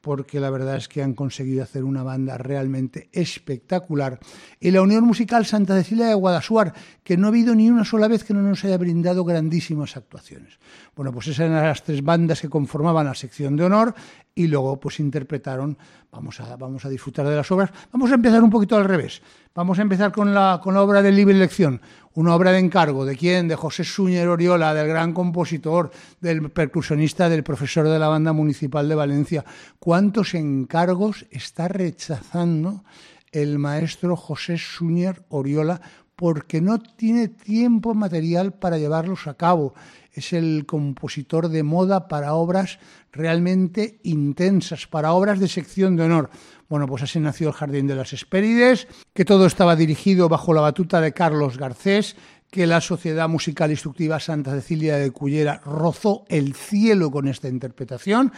porque 0.02 0.40
la 0.40 0.50
verdad 0.50 0.78
es 0.78 0.88
que 0.88 1.04
han 1.04 1.14
conseguido 1.14 1.62
hacer 1.62 1.84
una 1.84 2.02
banda 2.02 2.40
realmente 2.40 3.08
espectacular. 3.14 4.18
Y 4.60 4.72
la 4.72 4.82
Unión 4.82 5.04
Musical 5.04 5.46
Santa 5.46 5.76
Cecilia 5.76 6.08
de 6.08 6.16
Guadasuar, 6.16 6.74
que 7.04 7.18
no 7.18 7.28
ha 7.28 7.30
habido 7.30 7.54
ni 7.54 7.70
una 7.70 7.86
sola 7.86 8.08
vez 8.08 8.24
que 8.24 8.34
no 8.34 8.42
nos 8.42 8.66
haya 8.66 8.80
brindado 8.80 9.24
grandísimas 9.24 9.96
actuaciones. 9.96 10.58
Bueno, 10.96 11.12
pues 11.14 11.28
esas 11.28 11.46
eran 11.46 11.64
las 11.64 11.84
tres 11.84 12.04
bandas 12.04 12.42
que 12.42 12.50
conformaban 12.50 13.06
la 13.06 13.14
sección 13.14 13.56
de 13.56 13.66
honor 13.66 13.94
y 14.34 14.48
luego 14.48 14.80
pues 14.80 15.00
interpretaron, 15.00 15.78
vamos 16.12 16.40
a, 16.40 16.56
vamos 16.56 16.84
a 16.86 16.90
disfrutar 16.90 17.28
de 17.28 17.36
las 17.36 17.52
obras. 17.52 17.70
Vamos 17.92 18.10
a 18.10 18.16
empezar 18.16 18.42
un 18.42 18.50
poquito 18.50 18.76
al 18.76 18.86
revés. 18.86 19.22
Vamos 19.54 19.78
a 19.78 19.84
empezar 19.84 20.12
con 20.12 20.34
la, 20.34 20.60
con 20.64 20.74
la 20.74 20.82
obra 20.82 21.04
de 21.04 21.12
libre 21.12 21.36
elección, 21.36 21.80
una 22.16 22.36
obra 22.36 22.52
de 22.52 22.60
encargo. 22.60 23.06
¿De 23.06 23.16
quién? 23.16 23.48
De 23.48 23.56
José 23.56 23.84
Suñer 23.84 24.28
Oriola, 24.28 24.74
del 24.74 24.88
gran 24.88 25.14
compositor, 25.14 25.92
del 26.22 26.52
percusionista, 26.52 27.30
del 27.30 27.44
profesor 27.44 27.88
de 27.88 28.00
la 28.00 28.08
banda 28.08 28.34
municipal 28.34 28.88
de 28.88 28.96
Valencia. 28.96 29.46
¿Cuántos 29.80 30.34
encargos 30.34 31.26
está 31.32 31.68
rechazando 31.68 32.84
el 33.32 33.60
maestro 33.60 34.16
José 34.16 34.58
Suñer 34.58 35.24
Oriola 35.30 35.82
porque 36.16 36.62
no 36.62 36.80
tiene 36.80 37.28
tiempo 37.28 37.94
material 37.94 38.54
para 38.54 38.78
llevarlos 38.78 39.28
a 39.28 39.34
cabo? 39.34 39.74
es 40.14 40.32
el 40.32 40.66
compositor 40.66 41.50
de 41.50 41.64
moda 41.64 42.08
para 42.08 42.36
obras 42.36 42.80
realmente 43.12 44.00
intensas, 44.04 44.88
para 44.88 45.14
obras 45.14 45.40
de 45.40 45.48
sección 45.48 45.96
de 45.96 46.04
honor. 46.04 46.30
Bueno, 46.74 46.88
pues 46.88 47.04
así 47.04 47.20
nació 47.20 47.50
el 47.50 47.54
Jardín 47.54 47.86
de 47.86 47.94
las 47.94 48.14
Hespérides, 48.14 48.88
que 49.14 49.26
todo 49.26 49.46
estaba 49.46 49.76
dirigido 49.76 50.28
bajo 50.28 50.56
la 50.56 50.62
batuta 50.62 51.02
de 51.02 51.14
Carlos 51.14 51.60
Garcés, 51.60 52.16
que 52.50 52.66
la 52.66 52.82
Sociedad 52.82 53.30
Musical 53.30 53.70
Instructiva 53.70 54.20
Santa 54.20 54.50
Cecilia 54.54 54.98
de 54.98 55.12
Cullera 55.12 55.62
rozó 55.64 56.26
el 56.30 56.56
cielo 56.56 57.12
con 57.12 57.28
esta 57.28 57.48
interpretación. 57.48 58.34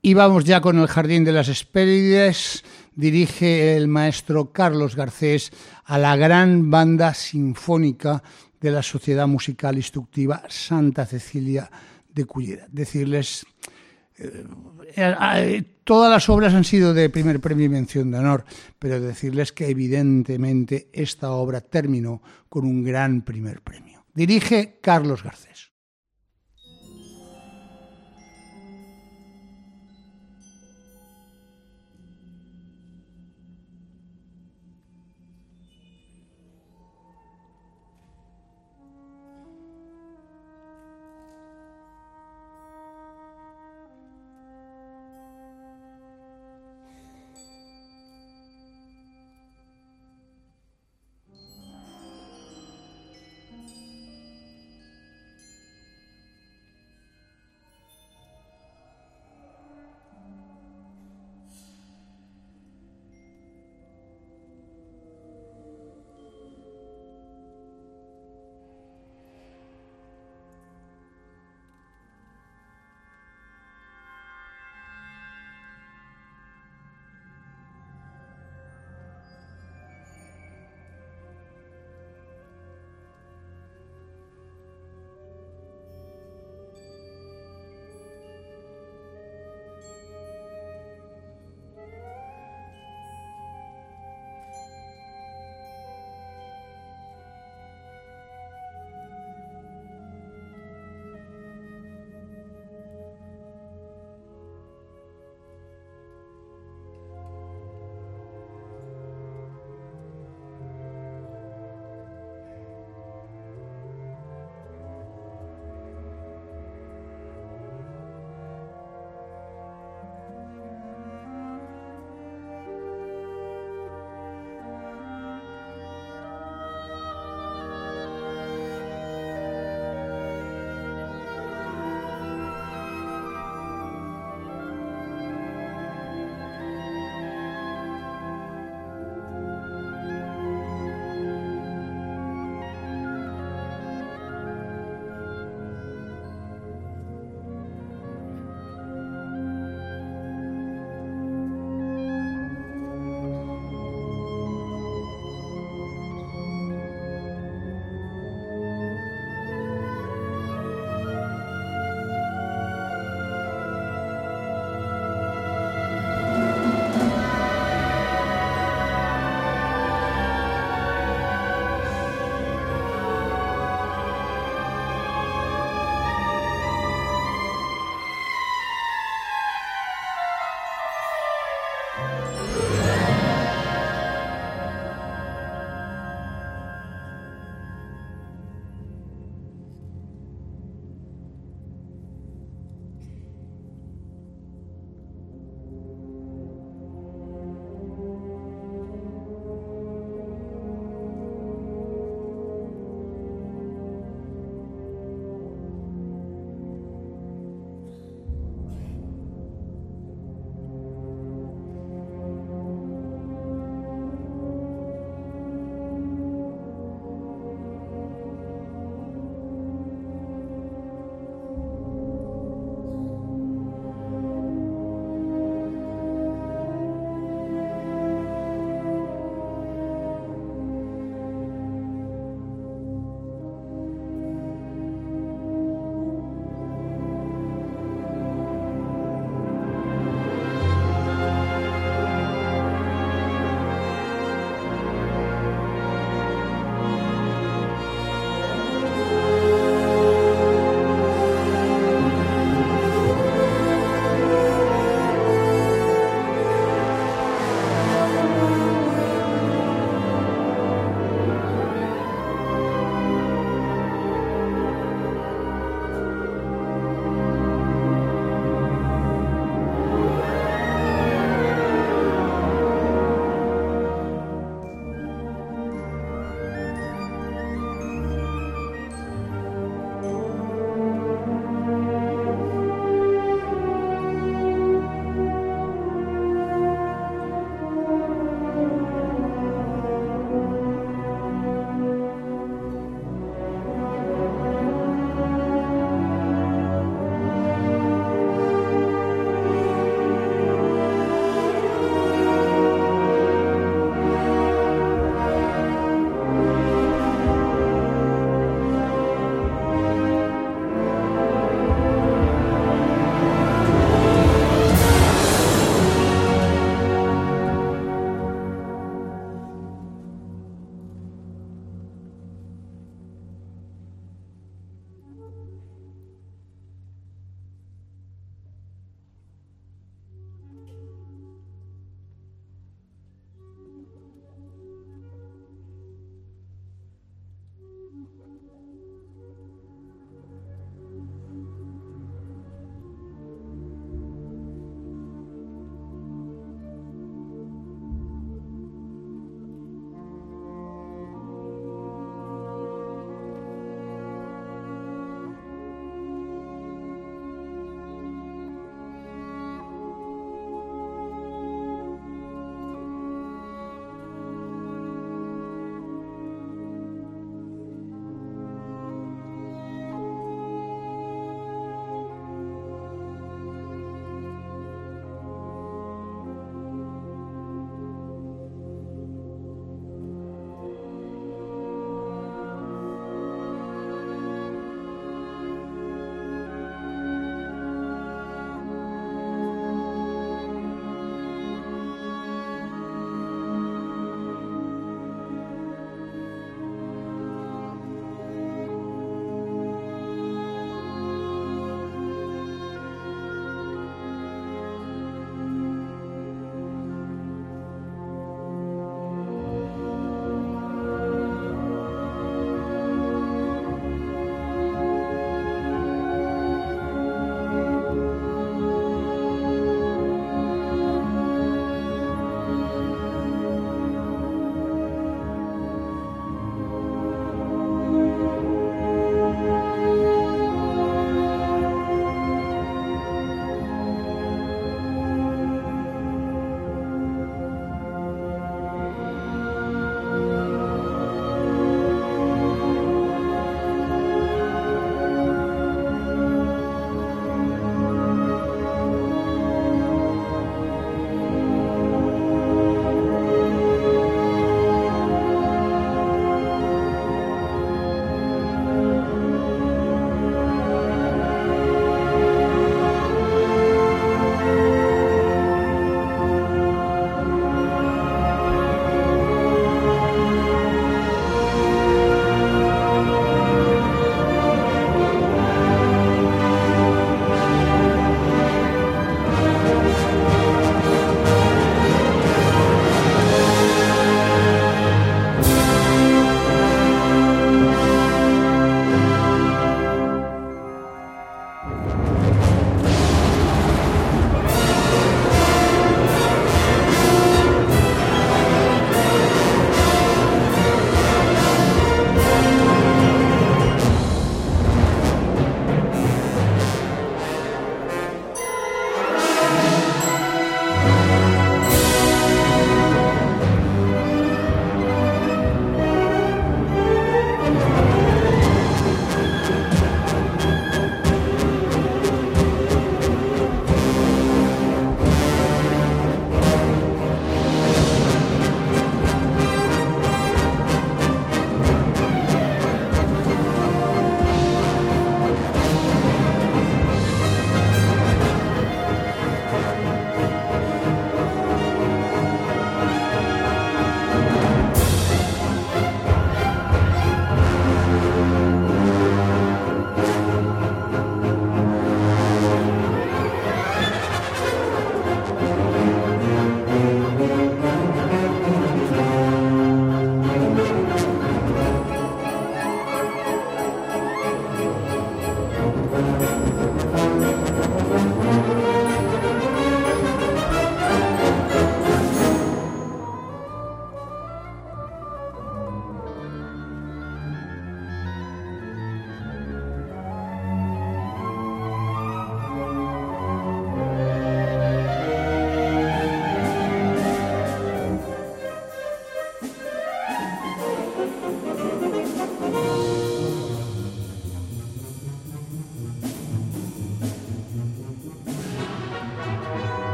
Y 0.00 0.14
vamos 0.14 0.44
ya 0.44 0.62
con 0.62 0.78
el 0.78 0.86
Jardín 0.86 1.24
de 1.24 1.32
las 1.32 1.50
Hespérides. 1.50 2.64
Dirige 2.94 3.76
el 3.76 3.86
maestro 3.86 4.50
Carlos 4.50 4.96
Garcés 4.96 5.52
a 5.84 5.98
la 5.98 6.16
gran 6.16 6.70
banda 6.70 7.12
sinfónica 7.12 8.22
de 8.62 8.70
la 8.70 8.82
Sociedad 8.82 9.26
Musical 9.26 9.76
Instructiva 9.76 10.44
Santa 10.48 11.04
Cecilia 11.04 11.70
de 12.14 12.24
Cullera. 12.24 12.66
Decirles, 12.70 13.44
todas 15.84 16.10
las 16.10 16.28
obras 16.28 16.54
han 16.54 16.64
sido 16.64 16.94
de 16.94 17.10
primer 17.10 17.40
premio 17.40 17.66
y 17.66 17.68
mención 17.68 18.10
de 18.10 18.18
honor, 18.18 18.44
pero 18.78 19.00
decirles 19.00 19.52
que 19.52 19.68
evidentemente 19.68 20.88
esta 20.92 21.32
obra 21.32 21.60
terminó 21.60 22.22
con 22.48 22.64
un 22.64 22.84
gran 22.84 23.22
primer 23.22 23.60
premio. 23.60 24.04
Dirige 24.14 24.78
Carlos 24.80 25.22
Garcés. 25.22 25.73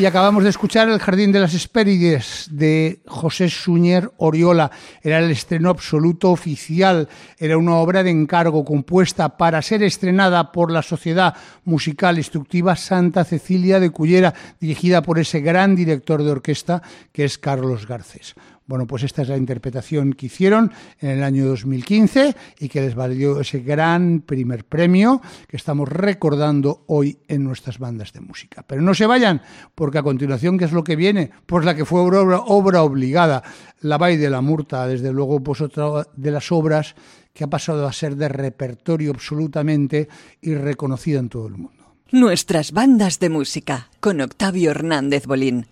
Y 0.00 0.06
acabamos 0.06 0.44
de 0.44 0.48
escuchar 0.48 0.88
El 0.88 0.98
Jardín 0.98 1.30
de 1.30 1.40
las 1.40 1.52
Hespérides 1.52 2.48
de 2.50 3.02
José 3.06 3.50
Suñer 3.50 4.10
Oriola. 4.16 4.70
Era 5.02 5.18
el 5.18 5.30
estreno 5.30 5.68
absoluto 5.68 6.30
oficial. 6.30 7.06
Era 7.36 7.58
una 7.58 7.74
obra 7.74 8.02
de 8.02 8.08
encargo 8.08 8.64
compuesta 8.64 9.36
para 9.36 9.60
ser 9.60 9.82
estrenada 9.82 10.52
por 10.52 10.70
la 10.70 10.80
Sociedad 10.80 11.34
Musical 11.66 12.16
Instructiva 12.16 12.76
Santa 12.76 13.24
Cecilia 13.24 13.78
de 13.78 13.90
Cullera, 13.90 14.32
dirigida 14.58 15.02
por 15.02 15.18
ese 15.18 15.42
gran 15.42 15.76
director 15.76 16.24
de 16.24 16.30
orquesta 16.30 16.80
que 17.12 17.26
es 17.26 17.36
Carlos 17.36 17.86
Garcés. 17.86 18.34
Bueno, 18.70 18.86
pues 18.86 19.02
esta 19.02 19.22
es 19.22 19.28
la 19.28 19.36
interpretación 19.36 20.12
que 20.12 20.26
hicieron 20.26 20.70
en 21.00 21.10
el 21.10 21.24
año 21.24 21.44
2015 21.46 22.36
y 22.60 22.68
que 22.68 22.80
les 22.80 22.94
valió 22.94 23.40
ese 23.40 23.58
gran 23.58 24.20
primer 24.20 24.64
premio 24.64 25.20
que 25.48 25.56
estamos 25.56 25.88
recordando 25.88 26.84
hoy 26.86 27.18
en 27.26 27.42
nuestras 27.42 27.80
bandas 27.80 28.12
de 28.12 28.20
música. 28.20 28.62
Pero 28.64 28.80
no 28.80 28.94
se 28.94 29.06
vayan, 29.06 29.42
porque 29.74 29.98
a 29.98 30.04
continuación, 30.04 30.56
¿qué 30.56 30.66
es 30.66 30.72
lo 30.72 30.84
que 30.84 30.94
viene? 30.94 31.32
Pues 31.46 31.64
la 31.64 31.74
que 31.74 31.84
fue 31.84 32.00
obra, 32.00 32.20
obra 32.46 32.84
obligada, 32.84 33.42
La 33.80 33.98
Bay 33.98 34.16
de 34.16 34.30
la 34.30 34.40
Murta, 34.40 34.86
desde 34.86 35.12
luego, 35.12 35.42
pues 35.42 35.60
otra 35.62 36.06
de 36.14 36.30
las 36.30 36.52
obras 36.52 36.94
que 37.32 37.42
ha 37.42 37.50
pasado 37.50 37.88
a 37.88 37.92
ser 37.92 38.14
de 38.14 38.28
repertorio 38.28 39.10
absolutamente 39.10 40.08
y 40.40 40.54
reconocida 40.54 41.18
en 41.18 41.28
todo 41.28 41.48
el 41.48 41.54
mundo. 41.54 41.96
Nuestras 42.12 42.70
bandas 42.70 43.18
de 43.18 43.30
música, 43.30 43.90
con 43.98 44.20
Octavio 44.20 44.70
Hernández 44.70 45.26
Bolín. 45.26 45.66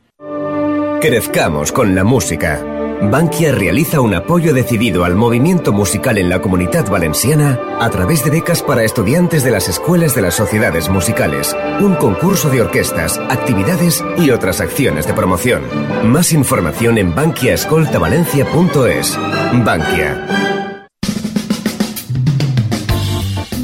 Crezcamos 1.01 1.71
con 1.71 1.95
la 1.95 2.03
música. 2.03 2.78
Bankia 3.03 3.53
realiza 3.53 4.01
un 4.01 4.15
apoyo 4.15 4.53
decidido 4.53 5.05
al 5.05 5.15
movimiento 5.15 5.73
musical 5.73 6.19
en 6.19 6.29
la 6.29 6.41
comunidad 6.41 6.91
valenciana 6.91 7.61
a 7.81 7.89
través 7.91 8.25
de 8.25 8.31
becas 8.31 8.61
para 8.63 8.83
estudiantes 8.83 9.45
de 9.45 9.53
las 9.53 9.69
escuelas 9.69 10.15
de 10.15 10.23
las 10.23 10.35
sociedades 10.35 10.89
musicales, 10.89 11.55
un 11.81 11.95
concurso 11.95 12.51
de 12.51 12.63
orquestas, 12.63 13.19
actividades 13.31 14.03
y 14.19 14.31
otras 14.31 14.61
acciones 14.61 15.07
de 15.07 15.15
promoción. 15.15 15.63
Más 16.05 16.33
información 16.33 16.99
en 16.99 17.15
bankiaescoltavalencia.es. 17.15 19.17
Bankia 19.65 20.68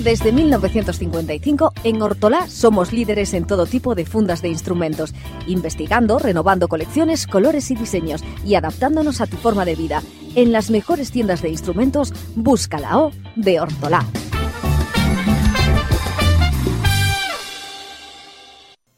Desde 0.04 0.32
1955, 0.32 1.72
en 1.82 2.02
Hortolá 2.02 2.46
somos 2.50 2.92
líderes 2.92 3.32
en 3.32 3.46
todo 3.46 3.64
tipo 3.64 3.94
de 3.94 4.04
fundas 4.04 4.42
de 4.42 4.50
instrumentos, 4.50 5.14
investigando, 5.46 6.18
renovando 6.18 6.68
colecciones, 6.68 7.26
colores 7.26 7.70
y 7.70 7.74
diseños 7.74 8.22
y 8.44 8.54
adaptándonos 8.54 9.22
a 9.22 9.26
tu 9.26 9.38
forma 9.38 9.64
de 9.64 9.76
vida. 9.76 10.02
En 10.34 10.52
las 10.52 10.68
mejores 10.68 11.10
tiendas 11.10 11.40
de 11.40 11.48
instrumentos, 11.48 12.12
busca 12.36 12.78
la 12.78 12.98
O 12.98 13.12
de 13.34 13.60
Hortolá. 13.60 14.04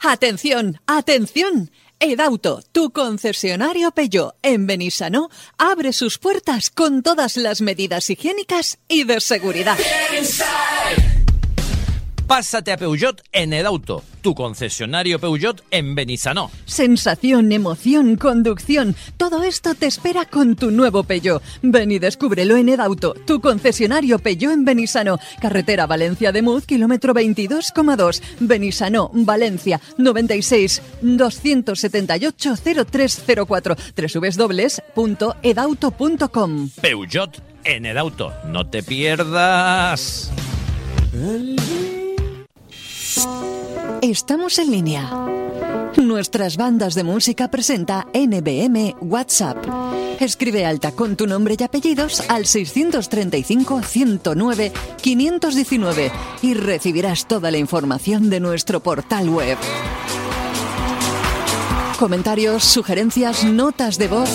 Atención, 0.01 0.81
atención. 0.89 1.71
Edauto, 1.99 2.63
tu 2.73 2.91
concesionario 2.91 3.91
Peugeot 3.91 4.35
en 4.43 4.67
Benissanó, 4.67 5.31
abre 5.57 5.93
sus 5.93 6.19
puertas 6.19 6.71
con 6.71 7.03
todas 7.03 7.37
las 7.37 7.63
medidas 7.63 8.11
higiénicas 8.11 8.79
y 8.87 9.05
de 9.05 9.21
seguridad. 9.21 9.79
Pásate 12.27 12.73
a 12.73 12.77
Peugeot 12.77 13.23
en 13.31 13.53
Edauto, 13.53 14.03
tu 14.21 14.35
concesionario 14.35 15.21
Peugeot 15.21 15.63
en 15.71 15.95
Benissanó. 15.95 16.51
Sensación, 16.65 17.53
emoción, 17.53 18.17
conducción, 18.17 18.97
todo 19.17 19.45
esto 19.45 19.77
te 19.77 19.87
espera 19.87 20.25
con 20.25 20.57
tu 20.57 20.73
nuevo 20.73 21.05
Peugeot. 21.05 21.41
Ven 21.63 21.93
y 21.93 22.01
descúbrelo 22.01 22.57
en 22.57 22.69
Edauto, 22.69 23.15
tu 23.15 23.41
concesionario 23.41 24.19
Peugeot 24.19 24.53
en 24.53 24.65
Benissanó, 24.65 25.21
carretera 25.41 25.87
Valencia 25.87 26.33
de 26.33 26.43
Muz, 26.43 26.67
kilómetro 26.67 27.15
22,2, 27.15 28.21
Benissanó, 28.41 29.13
Valencia, 29.13 29.81
96 29.97 30.83
278 31.03 32.55
0304, 32.57 33.77
www.edauto.com. 34.97 36.71
Peugeot 36.81 37.41
en 37.63 37.87
Edauto, 37.87 38.33
no 38.47 38.69
te 38.69 38.83
pierdas. 38.83 40.33
Estamos 44.03 44.59
en 44.59 44.71
línea. 44.71 45.11
Nuestras 45.97 46.57
bandas 46.57 46.95
de 46.95 47.05
música 47.05 47.49
presenta 47.49 48.07
NBM 48.13 48.95
WhatsApp. 49.01 49.57
Escribe 50.21 50.65
alta 50.65 50.93
con 50.93 51.17
tu 51.17 51.27
nombre 51.27 51.57
y 51.59 51.63
apellidos 51.63 52.23
al 52.29 52.47
635 52.47 53.83
109 53.83 54.73
519 55.01 56.13
y 56.43 56.55
recibirás 56.55 57.27
toda 57.27 57.51
la 57.51 57.59
información 57.59 58.31
de 58.31 58.41
nuestro 58.41 58.81
portal 58.81 59.29
web. 59.29 59.59
Comentarios, 61.99 62.65
sugerencias, 62.65 63.45
notas 63.45 63.99
de 63.99 64.09
voz. 64.09 64.31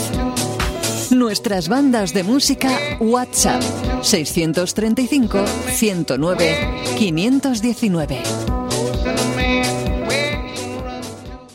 Nuestras 1.12 1.68
bandas 1.68 2.14
de 2.14 2.24
música 2.24 2.70
WhatsApp 3.00 3.62
635 4.02 5.46
109 5.74 6.58
519. 6.98 8.61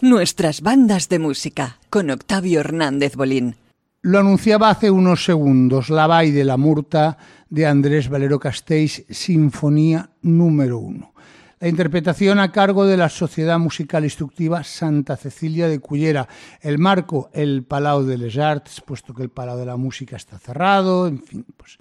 Nuestras 0.08 0.60
bandas 0.60 1.08
de 1.08 1.18
música 1.18 1.80
con 1.90 2.10
Octavio 2.10 2.60
Hernández 2.60 3.16
Bolín. 3.16 3.56
Lo 4.02 4.20
anunciaba 4.20 4.70
hace 4.70 4.88
unos 4.88 5.24
segundos, 5.24 5.90
La 5.90 6.06
Vai 6.06 6.30
de 6.30 6.44
la 6.44 6.56
Murta 6.56 7.18
de 7.50 7.66
Andrés 7.66 8.08
Valero 8.08 8.38
Castells, 8.38 9.02
Sinfonía 9.10 10.10
número 10.22 10.78
uno. 10.78 11.12
La 11.58 11.66
interpretación 11.66 12.38
a 12.38 12.52
cargo 12.52 12.86
de 12.86 12.96
la 12.96 13.08
Sociedad 13.08 13.58
Musical 13.58 14.04
Instructiva 14.04 14.62
Santa 14.62 15.16
Cecilia 15.16 15.66
de 15.66 15.80
Cullera. 15.80 16.28
El 16.60 16.78
marco, 16.78 17.28
el 17.32 17.64
Palau 17.64 18.04
de 18.04 18.16
les 18.16 18.38
Arts, 18.38 18.82
puesto 18.82 19.12
que 19.12 19.24
el 19.24 19.30
Palau 19.30 19.58
de 19.58 19.66
la 19.66 19.76
Música 19.76 20.14
está 20.14 20.38
cerrado, 20.38 21.08
en 21.08 21.20
fin, 21.20 21.44
pues 21.56 21.78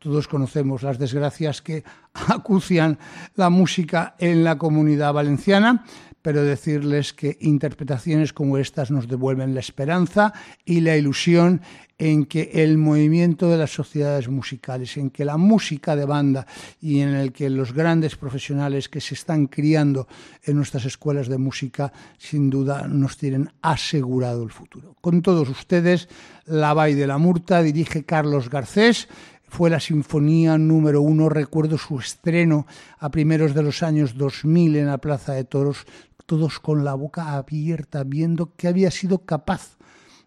todos 0.00 0.26
conocemos 0.26 0.82
las 0.82 0.98
desgracias 0.98 1.62
que 1.62 1.84
acucian 2.28 2.98
la 3.36 3.50
música 3.50 4.16
en 4.18 4.42
la 4.42 4.58
comunidad 4.58 5.12
valenciana 5.12 5.84
pero 6.28 6.44
decirles 6.44 7.14
que 7.14 7.38
interpretaciones 7.40 8.34
como 8.34 8.58
estas 8.58 8.90
nos 8.90 9.08
devuelven 9.08 9.54
la 9.54 9.60
esperanza 9.60 10.34
y 10.66 10.82
la 10.82 10.94
ilusión 10.94 11.62
en 11.96 12.26
que 12.26 12.50
el 12.52 12.76
movimiento 12.76 13.48
de 13.48 13.56
las 13.56 13.70
sociedades 13.70 14.28
musicales, 14.28 14.98
en 14.98 15.08
que 15.08 15.24
la 15.24 15.38
música 15.38 15.96
de 15.96 16.04
banda 16.04 16.46
y 16.82 17.00
en 17.00 17.14
el 17.14 17.32
que 17.32 17.48
los 17.48 17.72
grandes 17.72 18.16
profesionales 18.16 18.90
que 18.90 19.00
se 19.00 19.14
están 19.14 19.46
criando 19.46 20.06
en 20.42 20.56
nuestras 20.56 20.84
escuelas 20.84 21.28
de 21.28 21.38
música, 21.38 21.94
sin 22.18 22.50
duda 22.50 22.86
nos 22.86 23.16
tienen 23.16 23.50
asegurado 23.62 24.42
el 24.42 24.50
futuro. 24.50 24.96
Con 25.00 25.22
todos 25.22 25.48
ustedes, 25.48 26.10
La 26.44 26.74
Bay 26.74 26.92
de 26.92 27.06
la 27.06 27.16
Murta 27.16 27.62
dirige 27.62 28.04
Carlos 28.04 28.50
Garcés, 28.50 29.08
fue 29.48 29.70
la 29.70 29.80
sinfonía 29.80 30.58
número 30.58 31.00
uno, 31.00 31.28
recuerdo 31.28 31.78
su 31.78 31.98
estreno 31.98 32.66
a 32.98 33.10
primeros 33.10 33.54
de 33.54 33.62
los 33.62 33.82
años 33.82 34.16
2000 34.16 34.76
en 34.76 34.86
la 34.86 34.98
Plaza 34.98 35.32
de 35.32 35.44
Toros, 35.44 35.86
todos 36.28 36.60
con 36.60 36.84
la 36.84 36.92
boca 36.92 37.32
abierta, 37.32 38.04
viendo 38.04 38.52
qué 38.54 38.68
había 38.68 38.90
sido 38.90 39.24
capaz 39.24 39.78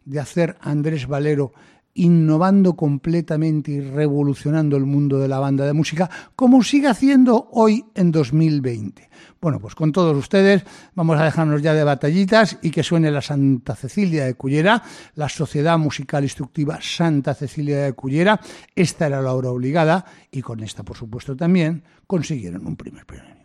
de 0.04 0.20
hacer 0.20 0.58
Andrés 0.60 1.06
Valero, 1.06 1.54
innovando 1.94 2.76
completamente 2.76 3.72
y 3.72 3.82
revolucionando 3.82 4.78
el 4.78 4.86
mundo 4.88 5.20
de 5.20 5.28
la 5.28 5.38
banda 5.38 5.64
de 5.64 5.74
música, 5.74 6.10
como 6.36 6.64
sigue 6.64 6.88
haciendo 6.88 7.50
hoy 7.52 7.86
en 7.94 8.12
2020. 8.12 9.12
Bueno, 9.40 9.60
pues 9.60 9.76
con 9.76 9.92
todos 9.92 10.18
ustedes 10.18 10.64
vamos 10.96 11.20
a 11.20 11.26
dejarnos 11.26 11.62
ya 11.62 11.76
de 11.76 11.84
batallitas 11.84 12.58
y 12.64 12.72
que 12.72 12.82
suene 12.82 13.12
la 13.12 13.22
Santa 13.22 13.76
Cecilia 13.76 14.26
de 14.26 14.34
Cullera, 14.34 14.82
la 15.14 15.30
Sociedad 15.30 15.78
Musical 15.78 16.24
Instructiva 16.24 16.80
Santa 16.82 17.36
Cecilia 17.36 17.84
de 17.84 17.94
Cullera. 17.94 18.42
Esta 18.76 19.06
era 19.06 19.22
la 19.22 19.34
obra 19.34 19.52
obligada 19.52 20.04
y 20.32 20.42
con 20.42 20.64
esta, 20.64 20.82
por 20.82 20.98
supuesto, 20.98 21.36
también 21.36 21.84
consiguieron 22.08 22.66
un 22.66 22.76
primer 22.76 23.06
premio. 23.06 23.41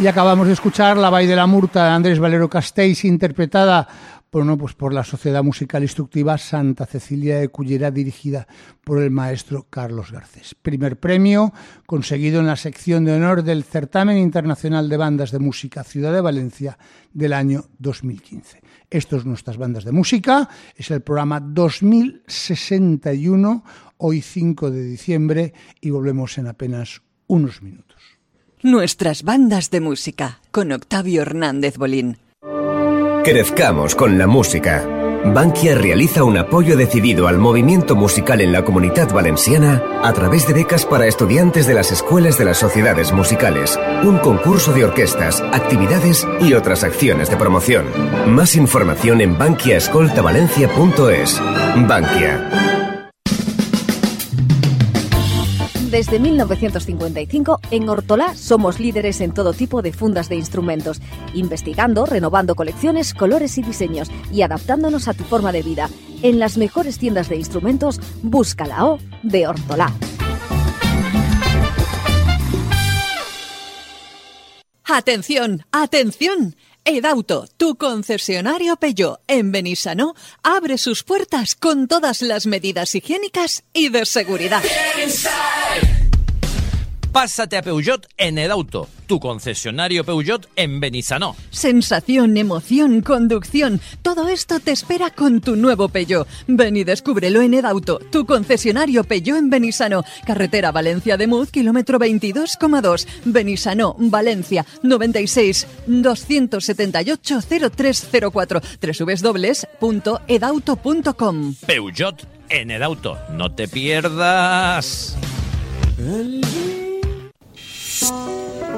Y 0.00 0.06
acabamos 0.06 0.46
de 0.46 0.52
escuchar 0.52 0.96
La 0.96 1.10
Valle 1.10 1.26
de 1.26 1.34
la 1.34 1.48
Murta 1.48 1.82
de 1.82 1.90
Andrés 1.90 2.20
Valero 2.20 2.48
Castells, 2.48 3.04
interpretada 3.04 3.88
por, 4.30 4.46
no, 4.46 4.56
pues 4.56 4.74
por 4.74 4.94
la 4.94 5.02
Sociedad 5.02 5.42
Musical 5.42 5.82
Instructiva 5.82 6.38
Santa 6.38 6.86
Cecilia 6.86 7.40
de 7.40 7.48
Cullera, 7.48 7.90
dirigida 7.90 8.46
por 8.84 9.02
el 9.02 9.10
maestro 9.10 9.66
Carlos 9.68 10.12
Garcés. 10.12 10.54
Primer 10.54 11.00
premio 11.00 11.52
conseguido 11.84 12.38
en 12.38 12.46
la 12.46 12.54
sección 12.54 13.04
de 13.04 13.14
honor 13.14 13.42
del 13.42 13.64
Certamen 13.64 14.18
Internacional 14.18 14.88
de 14.88 14.98
Bandas 14.98 15.32
de 15.32 15.40
Música 15.40 15.82
Ciudad 15.82 16.12
de 16.12 16.20
Valencia 16.20 16.78
del 17.12 17.32
año 17.32 17.64
2015. 17.78 18.62
Esto 18.90 19.16
es 19.16 19.24
Nuestras 19.24 19.56
Bandas 19.56 19.82
de 19.82 19.90
Música, 19.90 20.48
es 20.76 20.92
el 20.92 21.00
programa 21.00 21.40
2061, 21.40 23.64
hoy 23.96 24.22
5 24.22 24.70
de 24.70 24.84
diciembre, 24.84 25.54
y 25.80 25.90
volvemos 25.90 26.38
en 26.38 26.46
apenas 26.46 27.02
unos 27.26 27.62
minutos. 27.62 27.87
Nuestras 28.62 29.22
bandas 29.22 29.70
de 29.70 29.80
música 29.80 30.40
con 30.50 30.72
Octavio 30.72 31.22
Hernández 31.22 31.76
Bolín. 31.76 32.18
Crezcamos 33.22 33.94
con 33.94 34.18
la 34.18 34.26
música. 34.26 34.84
Bankia 35.26 35.76
realiza 35.76 36.24
un 36.24 36.38
apoyo 36.38 36.76
decidido 36.76 37.28
al 37.28 37.38
movimiento 37.38 37.94
musical 37.94 38.40
en 38.40 38.50
la 38.50 38.64
comunidad 38.64 39.12
valenciana 39.12 39.80
a 40.02 40.12
través 40.12 40.48
de 40.48 40.54
becas 40.54 40.84
para 40.86 41.06
estudiantes 41.06 41.68
de 41.68 41.74
las 41.74 41.92
escuelas 41.92 42.36
de 42.36 42.46
las 42.46 42.58
sociedades 42.58 43.12
musicales, 43.12 43.78
un 44.02 44.18
concurso 44.18 44.72
de 44.72 44.86
orquestas, 44.86 45.40
actividades 45.52 46.26
y 46.40 46.54
otras 46.54 46.82
acciones 46.82 47.30
de 47.30 47.36
promoción. 47.36 47.86
Más 48.26 48.56
información 48.56 49.20
en 49.20 49.38
bankiaescoltavalencia.es. 49.38 51.40
Bankia. 51.86 52.77
Desde 55.90 56.18
1955, 56.18 57.60
en 57.70 57.88
Hortolá 57.88 58.36
somos 58.36 58.78
líderes 58.78 59.22
en 59.22 59.32
todo 59.32 59.54
tipo 59.54 59.80
de 59.80 59.94
fundas 59.94 60.28
de 60.28 60.36
instrumentos, 60.36 61.00
investigando, 61.32 62.04
renovando 62.04 62.54
colecciones, 62.56 63.14
colores 63.14 63.56
y 63.56 63.62
diseños 63.62 64.10
y 64.30 64.42
adaptándonos 64.42 65.08
a 65.08 65.14
tu 65.14 65.24
forma 65.24 65.50
de 65.50 65.62
vida. 65.62 65.88
En 66.22 66.38
las 66.38 66.58
mejores 66.58 66.98
tiendas 66.98 67.30
de 67.30 67.36
instrumentos, 67.36 68.00
busca 68.22 68.66
la 68.66 68.84
O 68.84 68.98
de 69.22 69.46
Hortolá. 69.46 69.94
Atención, 74.84 75.64
atención. 75.72 76.54
Edauto, 76.84 77.46
tu 77.56 77.76
concesionario 77.76 78.76
Peugeot 78.76 79.20
en 79.26 79.52
Benissanó, 79.52 80.14
abre 80.42 80.78
sus 80.78 81.02
puertas 81.02 81.54
con 81.54 81.88
todas 81.88 82.22
las 82.22 82.46
medidas 82.46 82.94
higiénicas 82.94 83.64
y 83.72 83.90
de 83.90 84.06
seguridad. 84.06 84.62
Pásate 87.12 87.56
a 87.56 87.62
Peugeot 87.62 88.06
en 88.18 88.38
Edauto, 88.38 88.86
tu 89.06 89.18
concesionario 89.18 90.04
Peugeot 90.04 90.46
en 90.56 90.78
Benissanó. 90.78 91.34
Sensación, 91.50 92.36
emoción, 92.36 93.00
conducción, 93.00 93.80
todo 94.02 94.28
esto 94.28 94.60
te 94.60 94.72
espera 94.72 95.10
con 95.10 95.40
tu 95.40 95.56
nuevo 95.56 95.88
Peugeot. 95.88 96.28
Ven 96.46 96.76
y 96.76 96.84
descúbrelo 96.84 97.40
en 97.40 97.54
Edauto, 97.54 97.98
tu 98.10 98.26
concesionario 98.26 99.04
Peugeot 99.04 99.38
en 99.38 99.48
Benissanó, 99.50 100.04
carretera 100.26 100.70
Valencia 100.70 101.16
de 101.16 101.26
Muz, 101.26 101.50
kilómetro 101.50 101.98
22,2, 101.98 103.06
Benissanó, 103.24 103.96
Valencia, 103.98 104.66
96 104.82 105.66
278 105.86 107.40
0304, 107.40 108.60
www.edauto.com. 109.80 111.54
Peugeot 111.66 112.28
en 112.50 112.70
Edauto, 112.70 113.18
no 113.32 113.54
te 113.54 113.66
pierdas. 113.66 115.16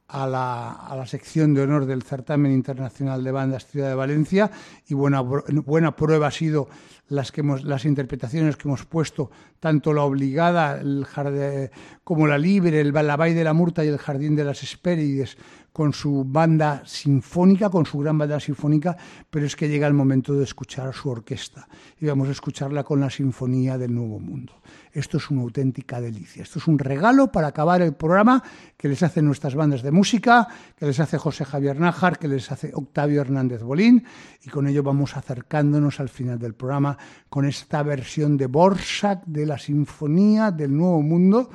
a 0.07 0.27
la, 0.27 0.71
a 0.71 0.95
la, 0.95 1.07
sección 1.07 1.53
de 1.53 1.63
honor 1.63 1.85
del 1.85 2.03
certamen 2.03 2.51
internacional 2.51 3.23
de 3.23 3.31
bandas 3.31 3.65
Ciudad 3.65 3.89
de 3.89 3.95
Valencia. 3.95 4.51
Y 4.87 4.93
buena, 4.93 5.21
buena 5.21 5.95
prueba 5.95 6.27
ha 6.27 6.31
sido 6.31 6.67
las, 7.09 7.31
que 7.31 7.41
hemos, 7.41 7.63
las 7.63 7.85
interpretaciones 7.85 8.55
que 8.55 8.67
hemos 8.67 8.85
puesto, 8.85 9.31
tanto 9.59 9.93
la 9.93 10.03
obligada 10.03 10.79
el 10.79 11.05
jardín, 11.05 11.69
como 12.03 12.27
la 12.27 12.37
libre, 12.37 12.81
el 12.81 12.93
la 12.93 13.17
de 13.17 13.43
la 13.43 13.53
Murta 13.53 13.83
y 13.83 13.87
el 13.87 13.97
Jardín 13.97 14.35
de 14.35 14.43
las 14.43 14.63
Hespérides, 14.63 15.37
con 15.75 15.91
su 15.91 16.23
banda 16.25 16.83
sinfónica, 16.85 17.69
con 17.69 17.85
su 17.85 17.97
gran 17.97 18.17
banda 18.17 18.39
sinfónica, 18.39 18.95
pero 19.29 19.45
es 19.45 19.57
que 19.57 19.67
llega 19.67 19.85
el 19.87 19.93
momento 19.93 20.33
de 20.33 20.45
escuchar 20.45 20.93
su 20.93 21.09
orquesta 21.09 21.67
y 21.99 22.05
vamos 22.05 22.29
a 22.29 22.31
escucharla 22.31 22.85
con 22.85 23.01
la 23.01 23.09
Sinfonía 23.09 23.77
del 23.77 23.93
Nuevo 23.93 24.21
Mundo. 24.21 24.53
Esto 24.93 25.17
es 25.17 25.29
una 25.29 25.41
auténtica 25.41 25.99
delicia. 25.99 26.43
Esto 26.43 26.59
es 26.59 26.67
un 26.69 26.79
regalo 26.79 27.29
para 27.29 27.47
acabar 27.47 27.81
el 27.81 27.93
programa 27.93 28.41
que 28.77 28.87
les 28.87 29.03
hacen 29.03 29.25
nuestras 29.25 29.53
bandas 29.53 29.83
de 29.83 29.91
música, 29.91 30.47
que 30.77 30.85
les 30.85 31.01
hace 31.01 31.17
José 31.17 31.43
Javier 31.43 31.77
Nájar, 31.77 32.19
que 32.19 32.29
les 32.29 32.49
hace 32.53 32.71
Octavio 32.73 33.19
Hernández 33.19 33.61
Bolín, 33.61 34.05
y 34.45 34.49
con 34.49 34.67
ello 34.67 34.81
vamos 34.81 35.17
acercándonos 35.17 35.99
al 35.99 36.07
final 36.07 36.39
del 36.39 36.53
programa 36.53 36.97
con 37.27 37.43
esta 37.43 37.83
versión 37.83 38.37
de 38.37 38.47
Borsak 38.47 39.25
de 39.25 39.45
la 39.45 39.59
Sinfonía 39.59 40.51
del 40.51 40.73
Nuevo 40.73 41.01
Mundo 41.01 41.49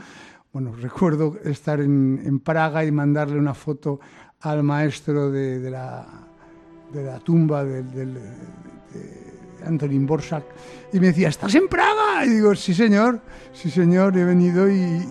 bueno, 0.52 0.72
recuerdo 0.74 1.38
estar 1.44 1.80
en, 1.80 2.40
Praga 2.40 2.84
y 2.84 2.90
mandarle 2.90 3.38
una 3.38 3.54
foto 3.54 4.00
al 4.40 4.62
maestro 4.62 5.30
de, 5.30 5.70
la, 5.70 6.06
tumba 7.24 7.64
de, 7.64 7.82
de, 7.82 8.20
Antonín 9.64 10.06
Borsak 10.06 10.44
y 10.92 10.98
me 10.98 11.08
decía, 11.08 11.28
¿estás 11.28 11.54
en 11.54 11.68
Praga? 11.68 12.24
Y 12.24 12.30
digo, 12.30 12.54
sí 12.54 12.74
señor, 12.74 13.20
sí 13.52 13.70
señor, 13.70 14.16
he 14.16 14.24
venido 14.24 14.68
y, 14.68 15.06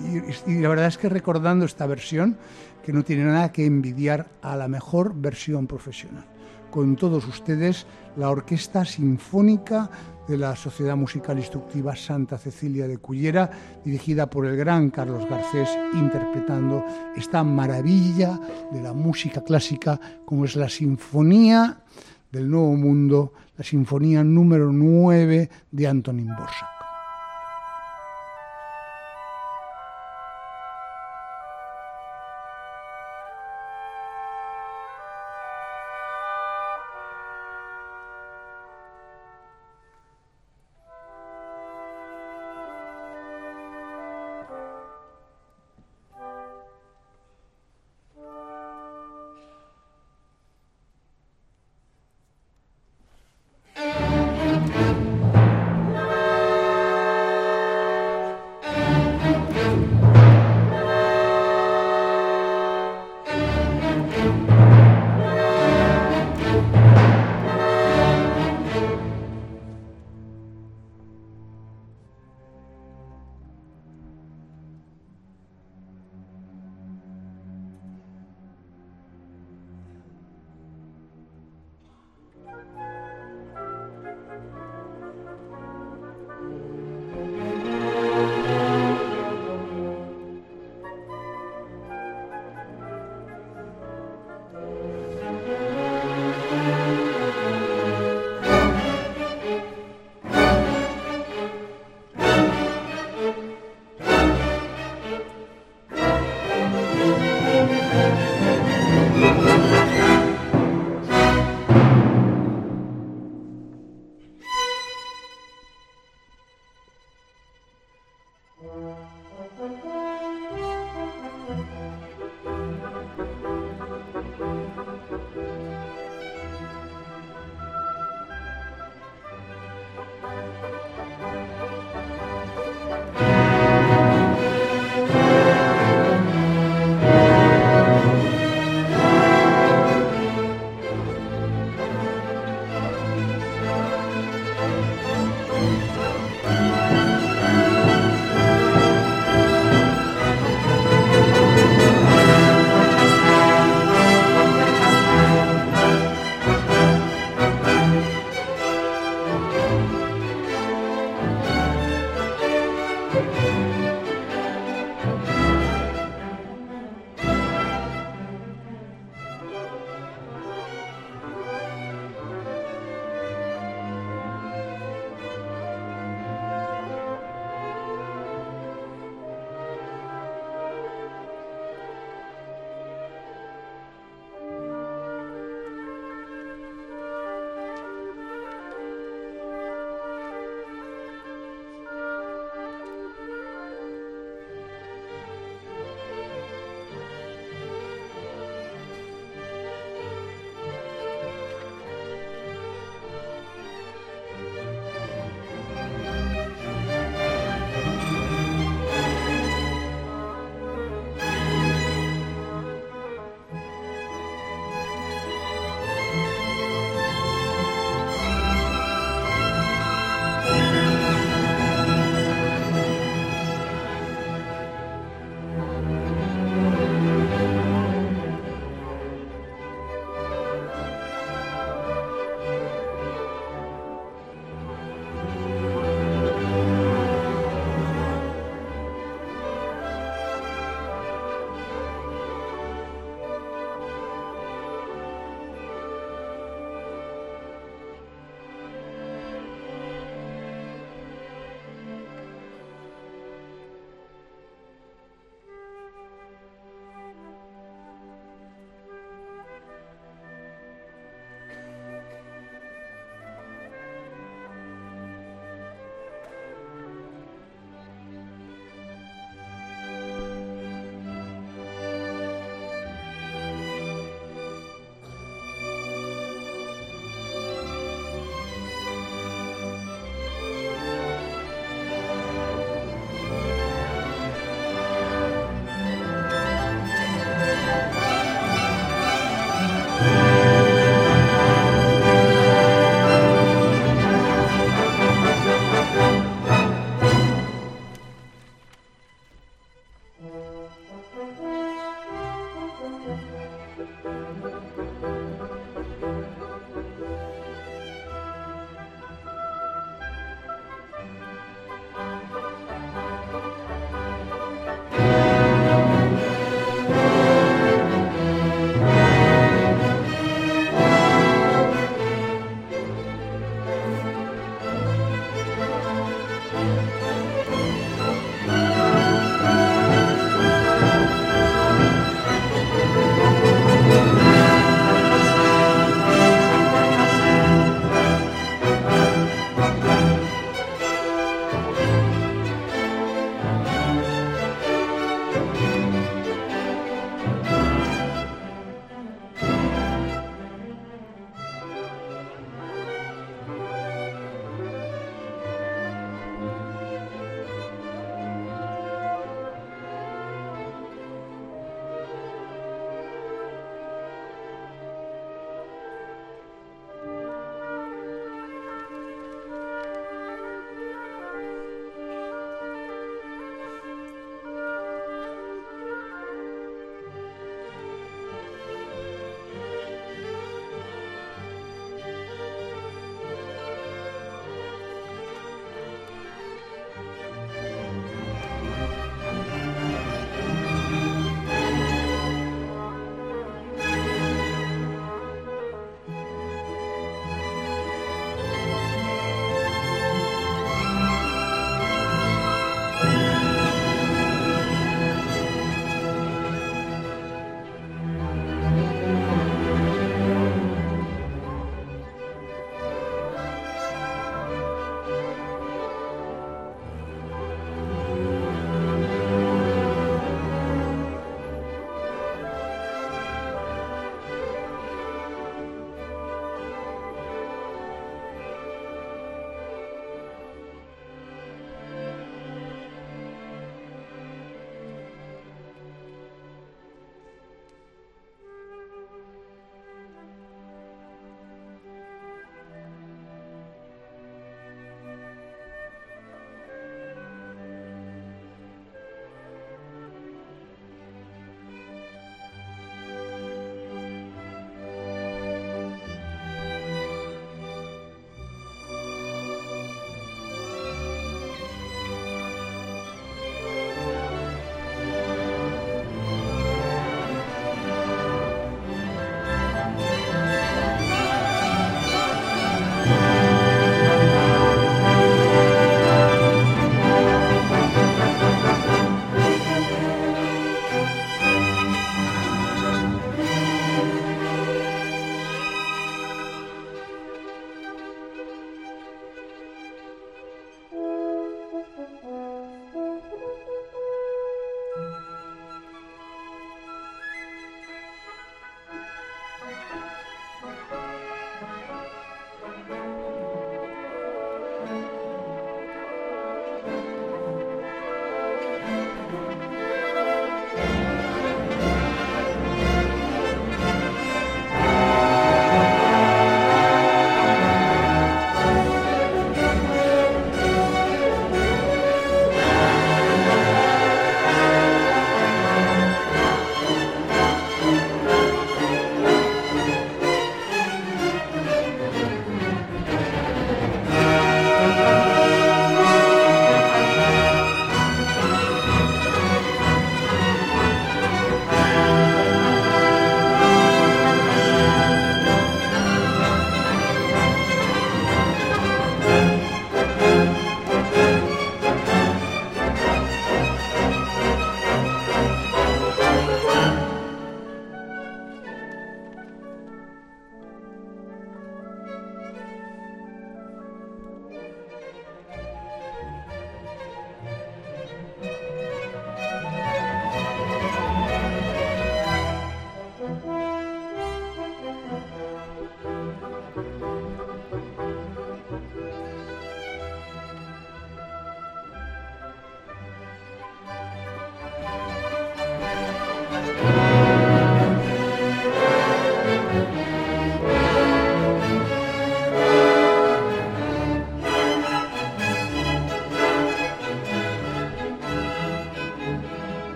y 0.48 0.60
la 0.60 0.70
verdad 0.70 0.88
es 0.88 0.98
que 0.98 1.08
recordando 1.08 1.66
esta 1.66 1.86
versión, 1.86 2.38
que 2.84 2.92
no 2.92 3.04
tiene 3.04 3.26
nada 3.26 3.52
que 3.52 3.66
envidiar 3.66 4.28
a 4.42 4.56
la 4.56 4.68
mejor 4.68 5.14
versión 5.16 5.68
profesional. 5.68 6.26
Con 6.72 6.96
todos 6.96 7.28
ustedes, 7.28 7.86
la 8.16 8.30
Orquesta 8.30 8.86
Sinfónica 8.86 9.90
de 10.30 10.38
la 10.38 10.56
Sociedad 10.56 10.96
Musical 10.96 11.40
Instructiva 11.40 11.96
Santa 11.96 12.38
Cecilia 12.38 12.88
de 12.88 13.00
Cullera, 13.00 13.50
dirigida 13.84 14.30
por 14.30 14.46
el 14.46 14.56
gran 14.56 14.92
Carlos 14.92 15.28
Garcés, 15.28 15.68
interpretando 15.94 16.86
esta 17.18 17.44
maravilla 17.44 18.40
de 18.72 18.82
la 18.82 18.94
música 18.94 19.44
clásica 19.44 20.00
como 20.26 20.46
es 20.46 20.56
la 20.56 20.70
Sinfonía 20.70 21.82
del 22.32 22.48
Nuevo 22.48 22.76
Mundo, 22.76 23.34
la 23.58 23.64
Sinfonía 23.64 24.24
número 24.24 24.72
9 24.72 25.50
de 25.72 25.88
Antonín 25.88 26.36
Borsak. 26.36 26.79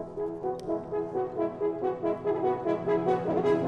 Thank 0.00 0.16
you. 3.44 3.59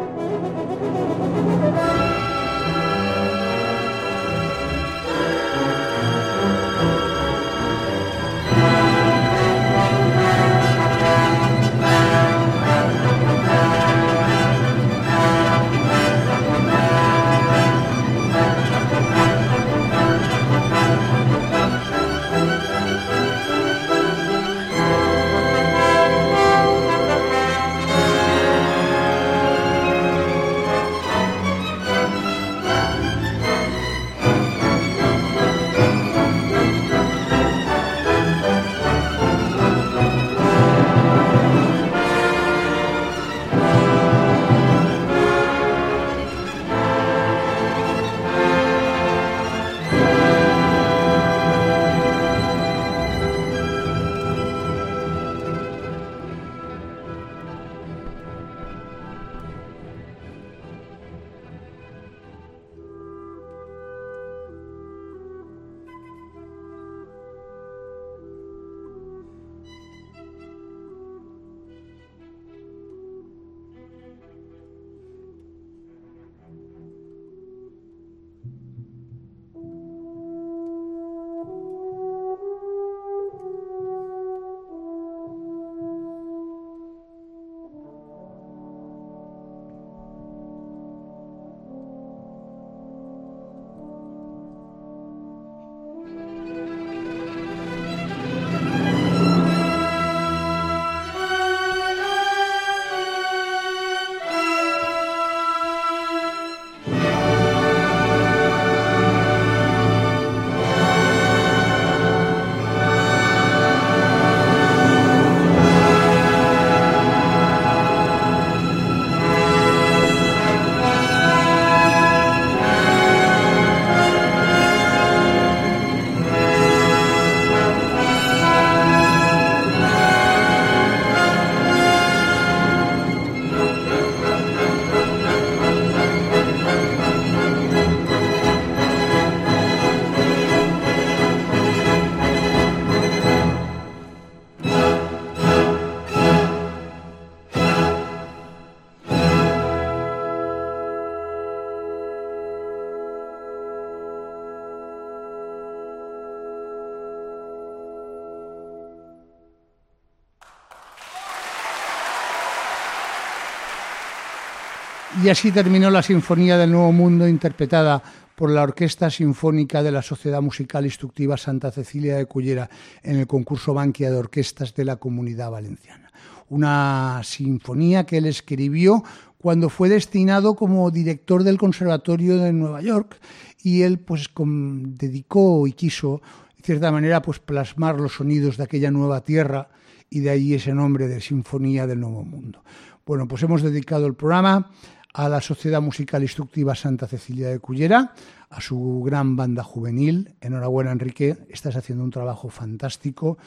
Y 165.22 165.28
así 165.28 165.52
terminó 165.52 165.88
la 165.88 166.02
Sinfonía 166.02 166.58
del 166.58 166.72
Nuevo 166.72 166.90
Mundo 166.90 167.28
interpretada 167.28 168.02
por 168.34 168.50
la 168.50 168.62
Orquesta 168.62 169.08
Sinfónica 169.08 169.80
de 169.80 169.92
la 169.92 170.02
Sociedad 170.02 170.42
Musical 170.42 170.84
Instructiva 170.84 171.36
Santa 171.36 171.70
Cecilia 171.70 172.16
de 172.16 172.26
Cullera 172.26 172.68
en 173.04 173.20
el 173.20 173.28
concurso 173.28 173.72
Banquia 173.72 174.10
de 174.10 174.16
Orquestas 174.16 174.74
de 174.74 174.84
la 174.84 174.96
Comunidad 174.96 175.52
Valenciana. 175.52 176.10
Una 176.48 177.20
sinfonía 177.22 178.04
que 178.04 178.18
él 178.18 178.26
escribió 178.26 179.04
cuando 179.38 179.68
fue 179.68 179.88
destinado 179.88 180.56
como 180.56 180.90
director 180.90 181.44
del 181.44 181.56
Conservatorio 181.56 182.38
de 182.38 182.52
Nueva 182.52 182.82
York 182.82 183.20
y 183.62 183.82
él 183.82 184.00
pues 184.00 184.28
dedicó 184.34 185.68
y 185.68 185.72
quiso 185.72 186.20
de 186.56 186.64
cierta 186.64 186.90
manera 186.90 187.22
pues 187.22 187.38
plasmar 187.38 188.00
los 188.00 188.14
sonidos 188.14 188.56
de 188.56 188.64
aquella 188.64 188.90
nueva 188.90 189.20
tierra 189.20 189.68
y 190.10 190.18
de 190.18 190.30
ahí 190.30 190.54
ese 190.54 190.74
nombre 190.74 191.06
de 191.06 191.20
Sinfonía 191.20 191.86
del 191.86 192.00
Nuevo 192.00 192.24
Mundo. 192.24 192.64
Bueno, 193.06 193.26
pues 193.28 193.42
hemos 193.42 193.62
dedicado 193.62 194.06
el 194.06 194.14
programa 194.14 194.70
a 195.14 195.28
la 195.28 195.40
Sociedad 195.40 195.82
Musical 195.82 196.22
Instructiva 196.22 196.74
Santa 196.74 197.06
Cecilia 197.06 197.48
de 197.48 197.58
Cullera, 197.58 198.14
a 198.50 198.60
su 198.60 199.02
gran 199.04 199.36
banda 199.36 199.62
juvenil. 199.62 200.34
Enhorabuena, 200.40 200.92
Enrique, 200.92 201.36
estás 201.50 201.76
haciendo 201.76 202.04
un 202.04 202.10
trabajo 202.10 202.48
fantástico. 202.48 203.38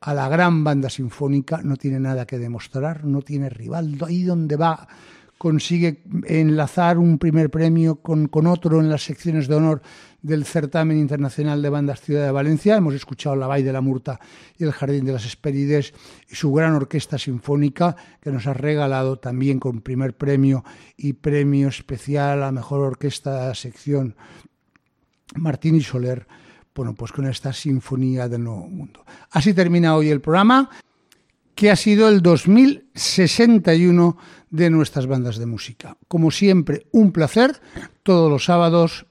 A 0.00 0.12
la 0.12 0.28
gran 0.28 0.64
banda 0.64 0.90
sinfónica, 0.90 1.60
no 1.62 1.76
tiene 1.76 2.00
nada 2.00 2.26
que 2.26 2.38
demostrar, 2.38 3.04
no 3.04 3.22
tiene 3.22 3.48
rival. 3.48 3.96
Ahí 4.06 4.22
donde 4.24 4.56
va 4.56 4.88
consigue 5.38 6.02
enlazar 6.26 6.98
un 6.98 7.18
primer 7.18 7.50
premio 7.50 7.96
con, 7.96 8.28
con, 8.28 8.46
otro 8.46 8.80
en 8.80 8.88
las 8.88 9.04
secciones 9.04 9.48
de 9.48 9.54
honor 9.54 9.82
del 10.24 10.46
certamen 10.46 10.98
internacional 10.98 11.60
de 11.60 11.68
bandas 11.68 12.00
Ciudad 12.00 12.24
de 12.24 12.30
Valencia. 12.32 12.76
Hemos 12.76 12.94
escuchado 12.94 13.36
La 13.36 13.46
Valle 13.46 13.66
de 13.66 13.74
la 13.74 13.82
Murta 13.82 14.18
y 14.56 14.64
el 14.64 14.72
Jardín 14.72 15.04
de 15.04 15.12
las 15.12 15.26
Esperides 15.26 15.92
y 16.30 16.34
su 16.34 16.50
gran 16.50 16.72
orquesta 16.72 17.18
sinfónica 17.18 17.94
que 18.22 18.32
nos 18.32 18.46
ha 18.46 18.54
regalado 18.54 19.18
también 19.18 19.60
con 19.60 19.82
primer 19.82 20.16
premio 20.16 20.64
y 20.96 21.12
premio 21.12 21.68
especial 21.68 22.42
a 22.42 22.52
mejor 22.52 22.80
orquesta 22.80 23.38
de 23.38 23.48
la 23.48 23.54
sección 23.54 24.16
Martín 25.36 25.74
y 25.74 25.82
Soler. 25.82 26.26
Bueno, 26.74 26.94
pues 26.94 27.12
con 27.12 27.26
esta 27.26 27.52
sinfonía 27.52 28.26
del 28.26 28.44
Nuevo 28.44 28.66
Mundo. 28.66 29.04
Así 29.30 29.52
termina 29.52 29.94
hoy 29.94 30.08
el 30.08 30.22
programa 30.22 30.70
que 31.54 31.70
ha 31.70 31.76
sido 31.76 32.08
el 32.08 32.22
2061 32.22 34.16
de 34.48 34.70
nuestras 34.70 35.06
bandas 35.06 35.36
de 35.36 35.44
música. 35.44 35.98
Como 36.08 36.30
siempre, 36.30 36.86
un 36.92 37.12
placer. 37.12 37.60
Todos 38.02 38.30
los 38.30 38.46
sábados 38.46 39.06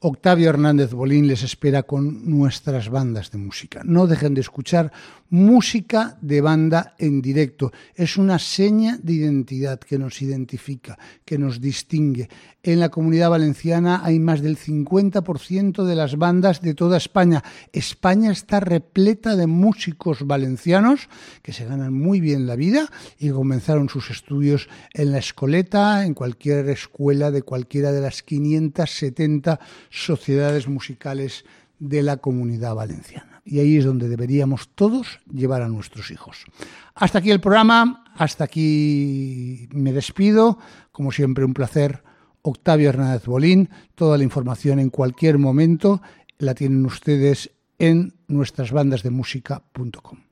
Octavio 0.00 0.48
Hernández 0.48 0.92
Bolín 0.92 1.26
les 1.26 1.42
espera 1.42 1.82
con 1.82 2.30
nuestras 2.30 2.88
bandas 2.88 3.30
de 3.32 3.38
música. 3.38 3.82
No 3.84 4.06
dejen 4.06 4.34
de 4.34 4.42
escuchar 4.42 4.92
música 5.30 6.16
de 6.20 6.40
banda 6.40 6.94
en 6.98 7.20
directo. 7.20 7.72
Es 7.94 8.16
una 8.16 8.38
seña 8.38 8.98
de 9.02 9.14
identidad 9.14 9.78
que 9.78 9.98
nos 9.98 10.22
identifica, 10.22 10.98
que 11.24 11.38
nos 11.38 11.60
distingue. 11.60 12.28
En 12.62 12.80
la 12.80 12.88
comunidad 12.88 13.30
valenciana 13.30 14.00
hay 14.04 14.18
más 14.18 14.42
del 14.42 14.58
50% 14.58 15.84
de 15.84 15.94
las 15.94 16.16
bandas 16.16 16.60
de 16.60 16.74
toda 16.74 16.96
España. 16.96 17.42
España 17.72 18.32
está 18.32 18.60
repleta 18.60 19.36
de 19.36 19.46
músicos 19.46 20.26
valencianos 20.26 21.08
que 21.42 21.52
se 21.52 21.64
ganan 21.64 21.92
muy 21.92 22.20
bien 22.20 22.46
la 22.46 22.56
vida 22.56 22.90
y 23.18 23.30
comenzaron 23.30 23.88
sus 23.88 24.10
estudios 24.10 24.68
en 24.94 25.12
la 25.12 25.18
escoleta, 25.18 26.04
en 26.04 26.14
cualquier 26.14 26.68
escuela 26.68 27.30
de 27.30 27.42
cualquiera 27.42 27.92
de 27.92 28.00
las 28.00 28.22
570 28.22 29.60
sociedades 29.90 30.68
musicales 30.68 31.44
de 31.78 32.02
la 32.02 32.16
comunidad 32.16 32.74
valenciana. 32.74 33.37
Y 33.50 33.60
ahí 33.60 33.78
es 33.78 33.86
donde 33.86 34.10
deberíamos 34.10 34.68
todos 34.74 35.20
llevar 35.32 35.62
a 35.62 35.68
nuestros 35.68 36.10
hijos. 36.10 36.44
Hasta 36.94 37.20
aquí 37.20 37.30
el 37.30 37.40
programa, 37.40 38.04
hasta 38.14 38.44
aquí 38.44 39.68
me 39.72 39.94
despido. 39.94 40.58
Como 40.92 41.12
siempre, 41.12 41.46
un 41.46 41.54
placer. 41.54 42.04
Octavio 42.42 42.90
Hernández 42.90 43.24
Bolín. 43.24 43.70
Toda 43.94 44.18
la 44.18 44.24
información 44.24 44.78
en 44.80 44.90
cualquier 44.90 45.38
momento 45.38 46.02
la 46.36 46.54
tienen 46.54 46.84
ustedes 46.84 47.50
en 47.78 48.14
nuestras 48.26 48.70
bandas 48.70 49.02
de. 49.02 50.27